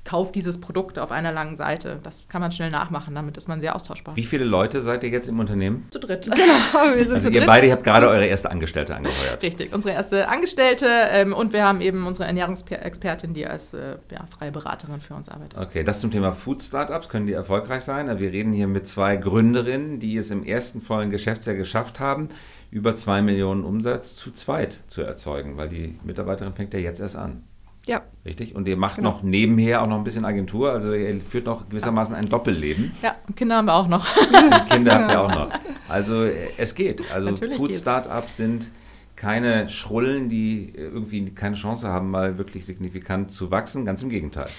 [0.06, 2.00] kauf dieses Produkt auf einer langen Seite.
[2.04, 4.16] Das kann man schnell nachmachen, damit ist man sehr austauschbar.
[4.16, 5.88] Wie viele Leute seid ihr jetzt im Unternehmen?
[5.90, 6.30] Zu dritt.
[6.36, 7.48] Genau, wir sind Also zu ihr dritt.
[7.48, 9.42] beide habt gerade eure erste Angestellte angeheuert.
[9.42, 14.26] Richtig, unsere erste Angestellte ähm, und wir haben eben unsere Ernährungsexpertin, die als äh, ja,
[14.38, 15.58] freie Beraterin für uns arbeitet.
[15.60, 17.10] Okay, das zum Thema Food Startups.
[17.10, 18.08] Können die erfolgreich sein?
[18.20, 22.30] Wir reden hier mit zwei Gründerinnen, die es im ersten vollen Geschäftsjahr geschafft haben,
[22.70, 27.16] über zwei Millionen Umsatz zu zweit zu erzeugen, weil die Mitarbeiterin fängt ja jetzt erst
[27.16, 27.44] an.
[27.88, 28.56] Ja, Richtig?
[28.56, 29.12] Und ihr macht Genau.
[29.12, 32.92] noch nebenher auch noch ein bisschen Agentur, also ihr führt noch gewissermaßen ein Doppelleben.
[33.04, 34.08] Ja, und Kinder haben wir auch noch.
[34.08, 35.50] Die Kinder habt ihr auch noch.
[35.88, 37.04] Also äh, es geht.
[37.12, 37.76] Also Natürlich Food.
[37.76, 38.72] Startups sind
[39.16, 43.86] keine Schrullen, die äh, irgendwie keine Chance haben, mal wirklich signifikant zu wachsen.
[43.86, 44.50] Ganz im Gegenteil.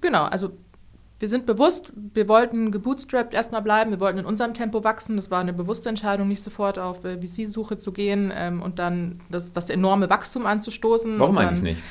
[0.00, 0.50] Genau, also
[1.18, 5.16] wir sind bewusst, wir wollten gebootstrapped erstmal bleiben, wir wollten in unserem Tempo wachsen.
[5.16, 9.20] Das war eine bewusste Entscheidung, nicht sofort auf äh, VC-Suche zu gehen ähm, und dann
[9.30, 11.18] das, das enorme Wachstum anzustoßen.
[11.18, 11.82] Warum und dann, eigentlich nicht?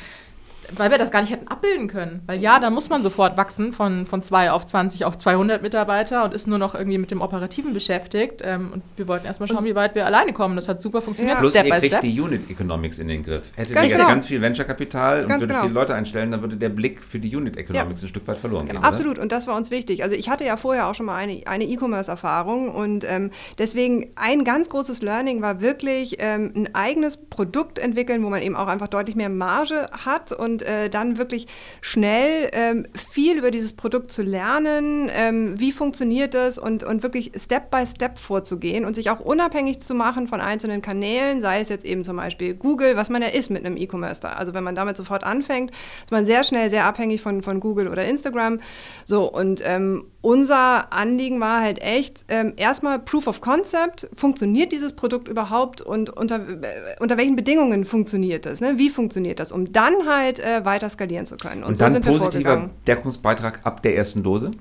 [0.75, 2.21] Weil wir das gar nicht hätten abbilden können.
[2.25, 6.25] Weil ja, da muss man sofort wachsen von, von 2 auf 20 auf 200 Mitarbeiter
[6.25, 8.41] und ist nur noch irgendwie mit dem Operativen beschäftigt.
[8.43, 10.55] Ähm, und wir wollten erstmal schauen, wie weit wir alleine kommen.
[10.55, 11.39] Das hat super funktioniert, Ja.
[11.39, 12.01] Plus Step ihr by kriegt Step.
[12.01, 13.51] die Unit Economics in den Griff.
[13.55, 14.07] Hättet Ganz genau.
[14.07, 15.61] ganz viel Venture-Kapital und Ganz würde genau.
[15.63, 18.65] viele Leute einstellen, dann würde der Blick für die Unit Economics ein Stück weit verloren
[18.65, 18.77] gehen.
[18.77, 18.85] oder?
[18.87, 20.03] Absolut, und das war uns wichtig.
[20.03, 24.43] Also ich hatte ja vorher auch schon mal eine, eine E-Commerce-Erfahrung und ähm, deswegen ein
[24.43, 28.87] ganz großes Learning war wirklich ähm, ein eigenes Produkt entwickeln, wo man eben auch einfach
[28.87, 31.47] deutlich mehr Marge hat und äh, dann wirklich
[31.81, 37.31] schnell ähm, viel über dieses Produkt zu lernen, ähm, wie funktioniert das und, und wirklich
[37.35, 41.69] Step by Step vorzugehen und sich auch unabhängig zu machen von einzelnen Kanälen, sei es
[41.69, 44.29] jetzt eben zum Beispiel Google, was man ja ist mit einem E-Commerce da.
[44.33, 47.87] Also wenn man damit sofort anfängt, ist man sehr schnell sehr abhängig von, von Google
[47.87, 48.59] oder Instagram.
[49.05, 54.09] So, und ähm, unser Anliegen war halt echt ähm, erstmal Proof of Concept.
[54.13, 56.65] Funktioniert dieses Produkt überhaupt und unter, äh,
[56.99, 58.59] unter welchen Bedingungen funktioniert das?
[58.59, 58.73] Ne?
[58.75, 59.53] Wie funktioniert das?
[59.53, 61.63] Um dann halt äh, weiter skalieren zu können.
[61.63, 62.69] Und, so dann sind positiver.
[62.85, 64.51] Deckungsbeitrag ab der ersten Dose?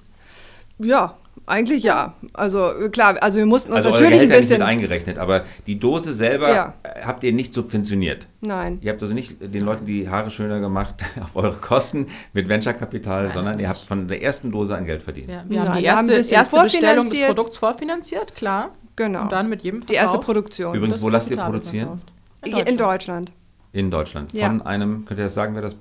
[0.78, 1.16] Ja,
[1.46, 2.14] eigentlich ja.
[2.32, 4.62] Also äh, klar, also wir mussten uns Also eure natürlich ein Gehälter nicht mit bisschen.
[4.62, 6.74] eingerechnet, aber die Dose selber Ja.
[6.82, 8.26] äh, habt ihr nicht subventioniert.
[8.40, 8.78] Nein.
[8.80, 13.30] Ihr habt also nicht den Leuten die Haare schöner gemacht auf eure Kosten mit Venture-Kapital,
[13.32, 15.30] sondern ihr habt von der ersten Dose an Geld verdient.
[15.30, 17.26] Ja, wir Nein, haben die wir haben erste, erste Bestellung des.
[17.26, 18.70] Produkts vorfinanziert, klar.
[18.96, 19.22] Genau.
[19.22, 20.74] Und dann mit jedem Die erste Verkauf Produktion.
[20.74, 22.00] Übrigens, wo lasst ihr produzieren?
[22.44, 23.32] In in Deutschland.
[23.72, 24.32] In Deutschland.
[24.32, 24.46] Ja.
[24.46, 25.76] Von einem, könnt ihr das sagen, wer das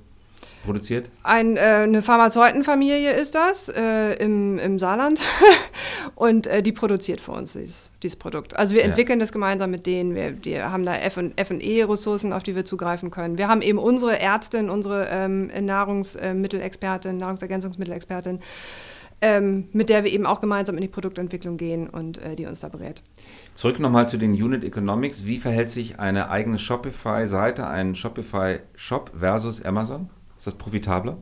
[0.65, 1.10] produziert?
[1.23, 5.21] Ein, äh, eine Pharmazeutenfamilie ist das äh, im, im Saarland
[6.15, 8.56] und äh, die produziert für uns dieses, dieses Produkt.
[8.56, 8.88] Also wir Ja.
[8.88, 10.15] entwickeln das gemeinsam mit denen.
[10.15, 13.38] Wir, wir haben da F&E-Ressourcen, auf die wir zugreifen können.
[13.38, 18.39] Wir haben eben unsere Ärztin, unsere ähm, Nahrungsmittelexpertin, Nahrungsergänzungsmittelexpertin,
[19.21, 22.60] ähm, mit der wir eben auch gemeinsam in die Produktentwicklung gehen und äh, die uns
[22.60, 23.01] da berät.
[23.56, 25.25] Zurück nochmal zu den Unit Economics.
[25.25, 30.10] Wie verhält sich eine eigene Shopify-Seite, ein Shopify-Shop versus Amazon?
[30.37, 31.17] Ist das profitabler?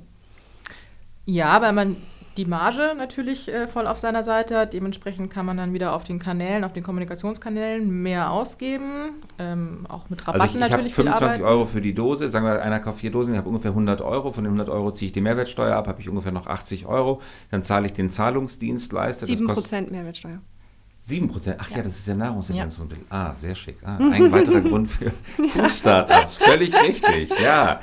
[1.25, 1.95] Ja, weil man
[2.37, 4.73] die Marge natürlich äh, voll auf seiner Seite hat.
[4.73, 9.21] Dementsprechend kann man dann wieder auf den Kanälen, auf den Kommunikationskanälen mehr ausgeben.
[9.37, 11.43] Ähm, auch mit Rabatten Also ich, ich habe natürlich viel 25 arbeiten.
[11.43, 12.29] Euro für die Dose.
[12.29, 14.31] Sagen wir, einer kauft vier Dosen, ich habe ungefähr 100 Euro.
[14.31, 17.21] Von den 100 Euro ziehe ich die Mehrwertsteuer ab, habe ich ungefähr noch 80 Euro.
[17.51, 19.27] Dann zahle ich den Zahlungsdienstleister.
[19.27, 20.39] Das 7% kostet Mehrwertsteuer.
[21.05, 21.57] 7 Prozent.
[21.59, 21.77] Ach ja.
[21.77, 21.83] Ja.
[21.83, 23.05] das ist ja Nahrungsergänzungsmittel.
[23.09, 23.77] Ah, sehr schick.
[23.83, 25.11] Ah, ein weiterer Grund für
[25.49, 26.37] Food-Startups.
[26.37, 27.29] Völlig richtig.
[27.41, 27.79] Ja,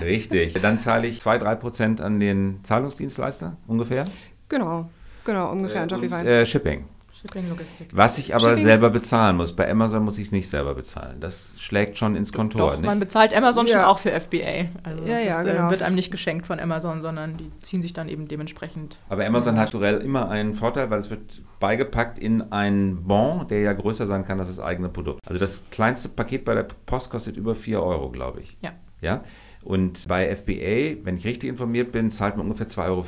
[0.00, 0.54] richtig.
[0.54, 4.04] Dann zahle ich 2, 3 Prozent an den Zahlungsdienstleister ungefähr.
[4.48, 4.88] Genau,
[5.24, 6.14] genau, ungefähr Äh, an Shopify.
[6.20, 6.84] und, äh, Shipping.
[7.22, 7.88] Shipping Logistik.
[7.92, 8.64] Was ich aber Shipping.
[8.64, 9.54] selber bezahlen muss.
[9.54, 11.20] Bei Amazon muss ich es nicht selber bezahlen.
[11.20, 12.62] Das schlägt schon ins Kontor.
[12.62, 12.84] Doch, nicht?
[12.86, 13.86] man bezahlt Amazon schon Ja.
[13.86, 14.66] auch für FBA.
[14.82, 15.68] Also Ja, ja, das genau.
[15.68, 18.98] äh, wird einem nicht geschenkt von Amazon, sondern die ziehen sich dann eben dementsprechend.
[19.08, 23.60] Aber Amazon hat aktuell immer einen Vorteil, weil es wird beigepackt in einen Bon, der
[23.60, 25.20] ja größer sein kann als das eigene Produkt.
[25.26, 28.56] Also das kleinste Paket bei der Post kostet über 4 Euro, glaube ich.
[28.62, 28.72] Ja.
[29.00, 29.22] Ja?
[29.64, 33.04] Und bei FBA, wenn ich richtig informiert bin, zahlt man ungefähr 2,50 Euro.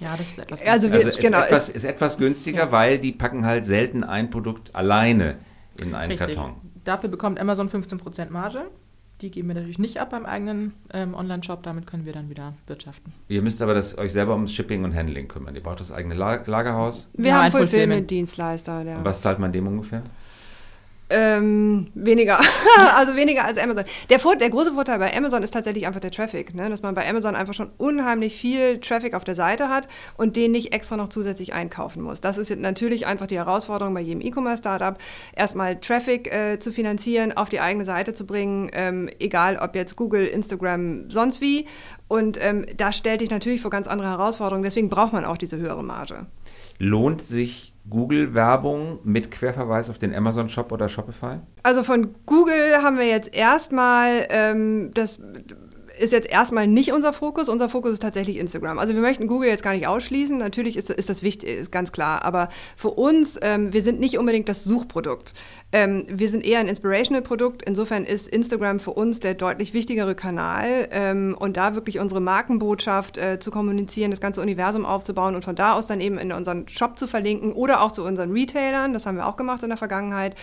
[0.00, 0.62] Ja, das ist etwas.
[0.66, 4.02] Also wir- Also ist, genau, etwas, es- ist etwas günstiger, weil die packen halt selten
[4.04, 5.36] ein Produkt alleine
[5.80, 6.34] in einen Richtig.
[6.36, 6.54] Karton.
[6.84, 8.62] Dafür bekommt Amazon 15% Marge.
[9.20, 11.62] Die geben wir natürlich nicht ab beim eigenen ähm, Online-Shop.
[11.62, 13.12] Damit können wir dann wieder wirtschaften.
[13.28, 15.54] Ihr müsst aber das, euch selber ums Shipping und Handling kümmern.
[15.54, 17.06] Ihr braucht das eigene La Lagerhaus.
[17.12, 17.52] wir Ja, haben.
[17.52, 18.84] Fulfillment-Dienstleister.
[18.84, 20.02] Der Und was zahlt man dem ungefähr?
[21.12, 22.38] Ähm, weniger,
[22.94, 23.84] also weniger als Amazon.
[24.08, 26.70] Der, der große Vorteil bei Amazon ist tatsächlich einfach der Traffic, ne?
[26.70, 30.52] dass man bei Amazon einfach schon unheimlich viel Traffic auf der Seite hat und den
[30.52, 32.20] nicht extra noch zusätzlich einkaufen muss.
[32.20, 34.96] Das ist natürlich einfach die Herausforderung bei jedem E-Commerce-Startup,
[35.34, 39.96] erstmal Traffic äh, zu finanzieren, auf die eigene Seite zu bringen, ähm, egal ob jetzt
[39.96, 41.66] Google, Instagram, sonst wie.
[42.06, 44.64] Und ähm, das stellt dich natürlich vor ganz andere Herausforderungen.
[44.64, 46.26] Deswegen braucht man auch diese höhere Marge.
[46.78, 51.40] Lohnt sich Google-Werbung mit Querverweis auf den Amazon-Shop oder Shopify?
[51.62, 55.20] Also von Google haben wir jetzt erstmal ähm, das
[56.00, 57.48] ist jetzt erstmal nicht unser Fokus.
[57.48, 58.78] Unser Fokus ist tatsächlich Instagram.
[58.78, 60.38] Also wir möchten Google jetzt gar nicht ausschließen.
[60.38, 62.24] Natürlich ist, ist das wichtig, ist ganz klar.
[62.24, 65.34] Aber für uns, ähm, wir sind nicht unbedingt das Suchprodukt.
[65.72, 67.62] Ähm, wir sind eher ein Inspirational-Produkt.
[67.62, 70.88] Insofern ist Instagram für uns der deutlich wichtigere Kanal.
[70.90, 75.54] Ähm, und da wirklich unsere Markenbotschaft äh, zu kommunizieren, das ganze Universum aufzubauen und von
[75.54, 78.92] da aus dann eben in unseren Shop zu verlinken oder auch zu unseren Retailern.
[78.92, 80.34] Das haben wir auch gemacht in der Vergangenheit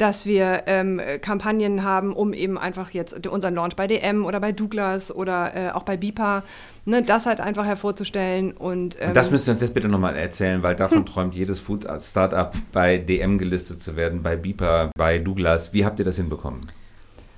[0.00, 4.52] dass wir ähm, Kampagnen haben, um eben einfach jetzt unseren Launch bei DM oder bei
[4.52, 6.42] Douglas oder äh, auch bei BIPA,
[6.86, 8.52] ne, das halt einfach hervorzustellen.
[8.52, 11.06] Und, ähm, und das müsst ihr uns jetzt bitte nochmal erzählen, weil davon hm.
[11.06, 15.72] träumt jedes Food-Startup bei DM gelistet zu werden, bei BIPA, bei Douglas.
[15.72, 16.70] Wie habt ihr das hinbekommen?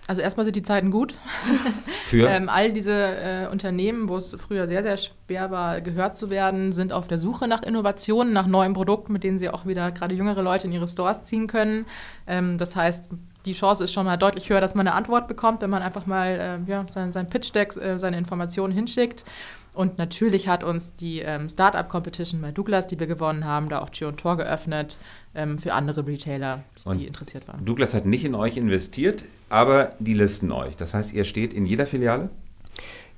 [0.08, 1.14] Also erstmal sind die Zeiten gut.
[2.04, 2.28] Für?
[2.28, 6.72] ähm, all diese äh, Unternehmen, wo es früher sehr, sehr schwer war, gehört zu werden,
[6.72, 10.14] sind auf der Suche nach Innovationen, nach neuen Produkten, mit denen sie auch wieder gerade
[10.14, 11.86] jüngere Leute in ihre Stores ziehen können.
[12.26, 13.10] Ähm, das heißt,
[13.44, 16.06] die Chance ist schon mal deutlich höher, dass man eine Antwort bekommt, wenn man einfach
[16.06, 19.24] mal äh, ja, sein, sein Pitch-Deck, äh, seine Informationen hinschickt.
[19.74, 23.80] Und natürlich hat uns die ähm, Startup Competition bei Douglas, die wir gewonnen haben, da
[23.80, 24.96] auch Tür und Tor geöffnet
[25.34, 27.64] ähm, für andere Retailer, die und interessiert waren.
[27.64, 30.76] Douglas hat nicht in euch investiert, aber die listen euch.
[30.76, 32.30] Das heißt, ihr steht in jeder Filiale?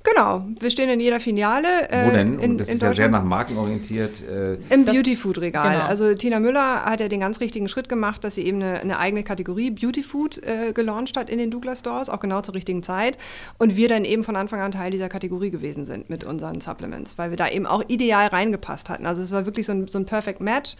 [0.05, 1.89] Genau, wir stehen in jeder Filiale.
[1.89, 2.39] Äh, Wo denn?
[2.39, 4.23] In, das in ist ja sehr nach Marken orientiert.
[4.23, 5.77] Äh Im Beauty-Food-Regal.
[5.77, 5.85] Genau.
[5.85, 8.99] Also Tina Müller hat ja den ganz richtigen Schritt gemacht, dass sie eben eine, eine
[8.99, 13.17] eigene Kategorie Beauty-Food äh, gelauncht hat in den Douglas Stores, auch genau zur richtigen Zeit.
[13.57, 17.17] Und wir dann eben von Anfang an Teil dieser Kategorie gewesen sind mit unseren Supplements,
[17.17, 19.07] weil wir da eben auch ideal reingepasst hatten.
[19.07, 20.75] Also es war wirklich so ein, so ein Perfect Match.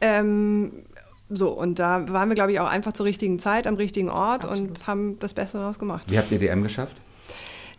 [0.00, 0.72] Ähm,
[1.28, 4.46] so, und da waren wir, glaube ich, auch einfach zur richtigen Zeit am richtigen Ort
[4.46, 4.68] Absolut.
[4.68, 6.04] und haben das Beste daraus gemacht.
[6.08, 6.96] Wie habt ihr DM geschafft?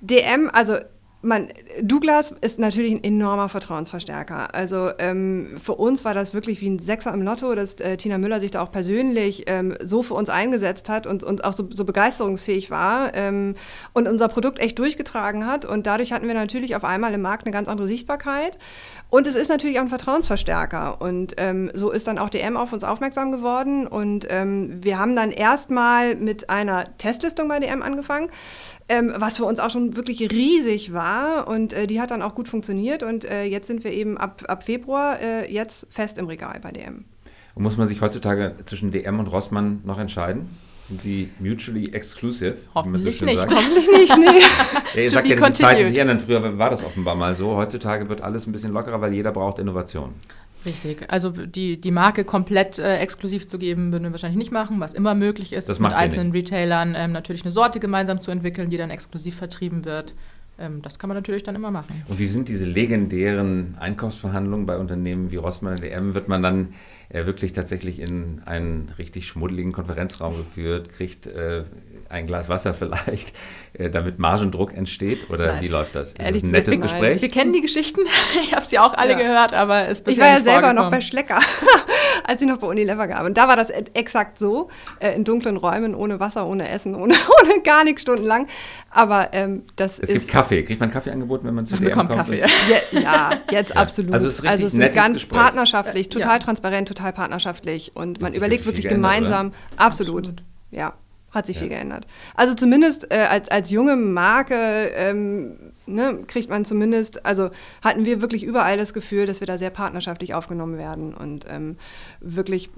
[0.01, 0.77] DM, also
[1.23, 1.49] man,
[1.81, 4.55] Douglas ist natürlich ein enormer Vertrauensverstärker.
[4.55, 8.17] Also ähm, für uns war das wirklich wie ein Sechser im Lotto, dass äh, Tina
[8.17, 11.67] Müller sich da auch persönlich ähm, so für uns eingesetzt hat und, und auch so,
[11.71, 13.55] so begeisterungsfähig war ähm,
[13.93, 15.65] und unser Produkt echt durchgetragen hat.
[15.65, 18.57] Und dadurch hatten wir natürlich auf einmal im Markt eine ganz andere Sichtbarkeit.
[19.09, 21.01] Und es ist natürlich auch ein Vertrauensverstärker.
[21.01, 23.85] Und ähm, so ist dann auch DM auf uns aufmerksam geworden.
[23.85, 28.29] Und ähm, wir haben dann erstmal mit einer Testlistung bei DM angefangen
[28.91, 32.35] ähm, was für uns auch schon wirklich riesig war und äh, die hat dann auch
[32.35, 36.27] gut funktioniert und äh, jetzt sind wir eben ab, ab Februar äh, jetzt fest im
[36.27, 37.05] Regal bei DM.
[37.55, 40.49] Und muss man sich heutzutage zwischen DM und Rossmann noch entscheiden?
[40.79, 42.57] Sind die mutually exclusive?
[42.75, 43.37] Hoffentlich so nicht.
[43.37, 43.55] Sagt?
[43.55, 44.25] Hoffentlich nicht, nee.
[44.95, 46.19] ja, ihr sagt ja, die Zeiten sich ändern.
[46.19, 47.55] Früher war das offenbar mal so.
[47.55, 50.15] Heutzutage wird alles ein bisschen lockerer, weil jeder braucht Innovation.
[50.65, 51.05] Richtig.
[51.09, 54.79] Also die, die Marke komplett äh, exklusiv zu geben, würden wir wahrscheinlich nicht machen.
[54.79, 58.69] Was immer möglich ist, das mit einzelnen Retailern ähm, natürlich eine Sorte gemeinsam zu entwickeln,
[58.69, 60.13] die dann exklusiv vertrieben wird.
[60.59, 62.03] Ähm, das kann man natürlich dann immer machen.
[62.07, 66.13] Und wie sind diese legendären Einkaufsverhandlungen bei Unternehmen wie Rossmann und DM?
[66.13, 66.69] Wird man dann
[67.09, 71.63] äh, wirklich tatsächlich in einen richtig schmuddeligen Konferenzraum geführt, kriegt äh,
[72.11, 73.33] ein Glas Wasser vielleicht,
[73.73, 75.29] äh, damit Margendruck entsteht?
[75.29, 75.61] Oder Nein.
[75.61, 76.09] wie läuft das?
[76.09, 77.21] Ist Ehrlich es ein nettes wir, Gespräch?
[77.21, 78.01] Wir kennen die Geschichten.
[78.43, 79.17] Ich habe sie auch alle ja.
[79.17, 81.39] gehört, aber es Ich war ja selber noch bei Schlecker,
[82.23, 83.25] als ich noch bei Unilever gab.
[83.25, 84.69] Und da war das exakt so,
[84.99, 88.47] äh, in dunklen Räumen, ohne Wasser, ohne Essen, ohne, ohne gar nichts stundenlang.
[88.89, 90.09] Aber ähm, das es ist...
[90.09, 90.63] Es gibt Kaffee.
[90.63, 92.11] Kriegt man Kaffee angeboten, wenn man zu man DM kommt?
[92.11, 92.39] Kaffee.
[92.39, 94.13] Ja, ja, jetzt absolut.
[94.13, 95.39] Also es ist, richtig also es ist ganz Gespräch.
[95.39, 97.91] partnerschaftlich, total transparent, total partnerschaftlich.
[97.95, 99.47] Und man überlegt wirklich gemeinsam.
[99.47, 99.55] Oder?
[99.77, 100.27] Absolut.
[100.29, 100.43] absolut.
[100.71, 100.93] Ja.
[101.31, 101.61] Hat sich ja.
[101.61, 102.07] viel geändert.
[102.35, 108.21] Also zumindest äh, als, als junge Marke ähm, ne, kriegt man zumindest, also hatten wir
[108.21, 111.77] wirklich überall das Gefühl, dass wir da sehr partnerschaftlich aufgenommen werden und ähm,
[112.19, 112.69] wirklich,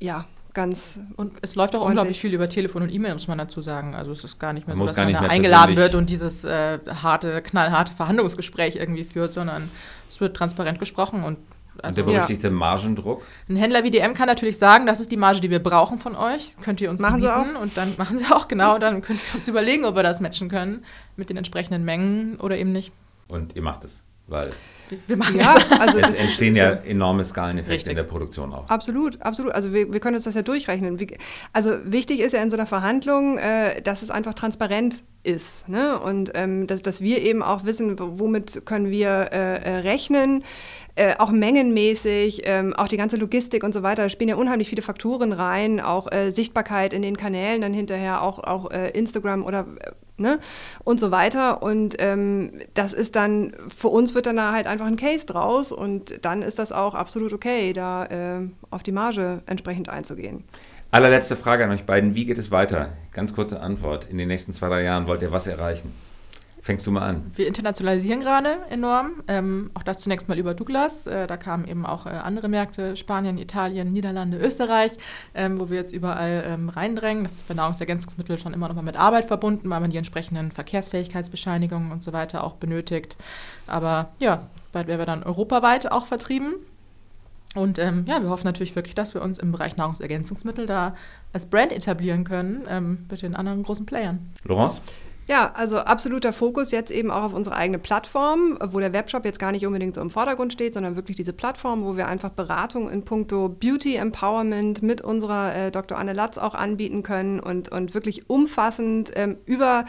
[0.00, 0.24] ja,
[0.56, 0.98] ganz.
[1.16, 3.94] Und es läuft auch unglaublich viel über Telefon und E-Mail, muss man dazu sagen.
[3.94, 6.44] Also es ist gar nicht mehr man so, dass man da eingeladen wird und dieses
[6.44, 9.70] äh, harte, knallharte Verhandlungsgespräch irgendwie führt, sondern
[10.08, 11.38] es wird transparent gesprochen und
[11.82, 12.52] also, und der berüchtigte ja.
[12.52, 13.22] Margendruck?
[13.48, 16.16] Ein Händler wie DM kann natürlich sagen, das ist die Marge, die wir brauchen von
[16.16, 16.56] euch.
[16.62, 17.32] Könnt ihr uns machen bieten?
[17.32, 17.62] Sie auch?
[17.62, 18.78] Und dann machen sie auch, genau.
[18.78, 20.84] Dann könnt ihr uns überlegen, ob wir das matchen können
[21.16, 22.92] mit den entsprechenden Mengen oder eben nicht.
[23.28, 24.50] Und ihr macht es, weil
[25.06, 27.90] wir machen ja, also es entstehen ja enorme Skaleneffekte Richtig.
[27.90, 28.68] in der Produktion auch.
[28.68, 29.52] Absolut, absolut.
[29.52, 30.96] Also wir, wir können uns das ja durchrechnen.
[31.52, 35.68] Also wichtig ist ja in so einer Verhandlung, äh, dass es einfach transparent ist.
[35.68, 35.98] Ne?
[35.98, 40.44] Und ähm, dass, dass wir eben auch wissen, womit können wir äh, äh rechnen.
[40.98, 44.70] Äh, auch mengenmäßig, ähm, auch die ganze Logistik und so weiter, da spielen ja unheimlich
[44.70, 49.44] viele Faktoren rein, auch äh, Sichtbarkeit in den Kanälen, dann hinterher auch, auch äh, Instagram
[49.44, 50.38] oder äh, ne?
[50.84, 51.62] und so weiter.
[51.62, 55.70] Und ähm, das ist dann, für uns wird dann da halt einfach ein Case draus
[55.70, 60.44] und dann ist das auch absolut okay, da äh, auf die Marge entsprechend einzugehen.
[60.90, 62.14] Allerletzte Frage an euch beiden.
[62.14, 62.88] Wie geht es weiter?
[63.12, 64.08] Ganz kurze Antwort.
[64.08, 65.92] In den nächsten zwei, drei Jahren wollt ihr was erreichen?
[66.66, 67.30] Fängst du mal an.
[67.32, 69.22] Wir internationalisieren gerade enorm.
[69.28, 71.06] Ähm, auch das zunächst mal über Douglas.
[71.06, 74.98] Äh, da kamen eben auch äh, andere Märkte, Spanien, Italien, Niederlande, Österreich,
[75.36, 77.22] ähm, wo wir jetzt überall ähm, reindrängen.
[77.22, 80.50] Das ist bei Nahrungsergänzungsmitteln schon immer noch mal mit Arbeit verbunden, weil man die entsprechenden
[80.50, 83.16] Verkehrsfähigkeitsbescheinigungen und so weiter auch benötigt.
[83.68, 86.54] Aber ja, bald werden wir dann europaweit auch vertrieben.
[87.54, 90.96] Und ähm, ja, wir hoffen natürlich wirklich, dass wir uns im Bereich Nahrungsergänzungsmittel da
[91.32, 94.32] als Brand etablieren können ähm, mit den anderen großen Playern.
[94.42, 94.82] Laurence?
[95.28, 99.40] Ja, also absoluter Fokus jetzt eben auch auf unsere eigene Plattform, wo der Webshop jetzt
[99.40, 102.88] gar nicht unbedingt so im Vordergrund steht, sondern wirklich diese Plattform, wo wir einfach Beratung
[102.88, 105.98] in puncto Beauty Empowerment mit unserer äh, Dr.
[105.98, 109.84] Anne Latz auch anbieten können und, und wirklich umfassend ähm, über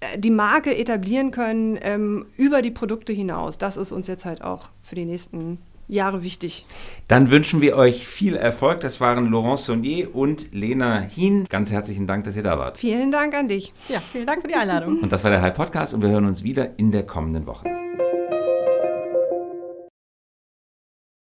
[0.00, 3.58] äh, die Marke etablieren können, ähm, über die Produkte hinaus.
[3.58, 5.58] Das ist uns jetzt halt auch für die nächsten
[5.90, 6.66] Jahre wichtig.
[7.08, 8.80] Dann wünschen wir euch viel Erfolg.
[8.80, 11.44] Das waren Laurence Saunier und Lena Hien.
[11.48, 12.78] Ganz herzlichen Dank, dass ihr da wart.
[12.78, 13.72] Vielen Dank an dich.
[13.88, 15.00] Ja, vielen Dank für die Einladung.
[15.00, 17.68] Und das war der High Podcast und wir hören uns wieder in der kommenden Woche.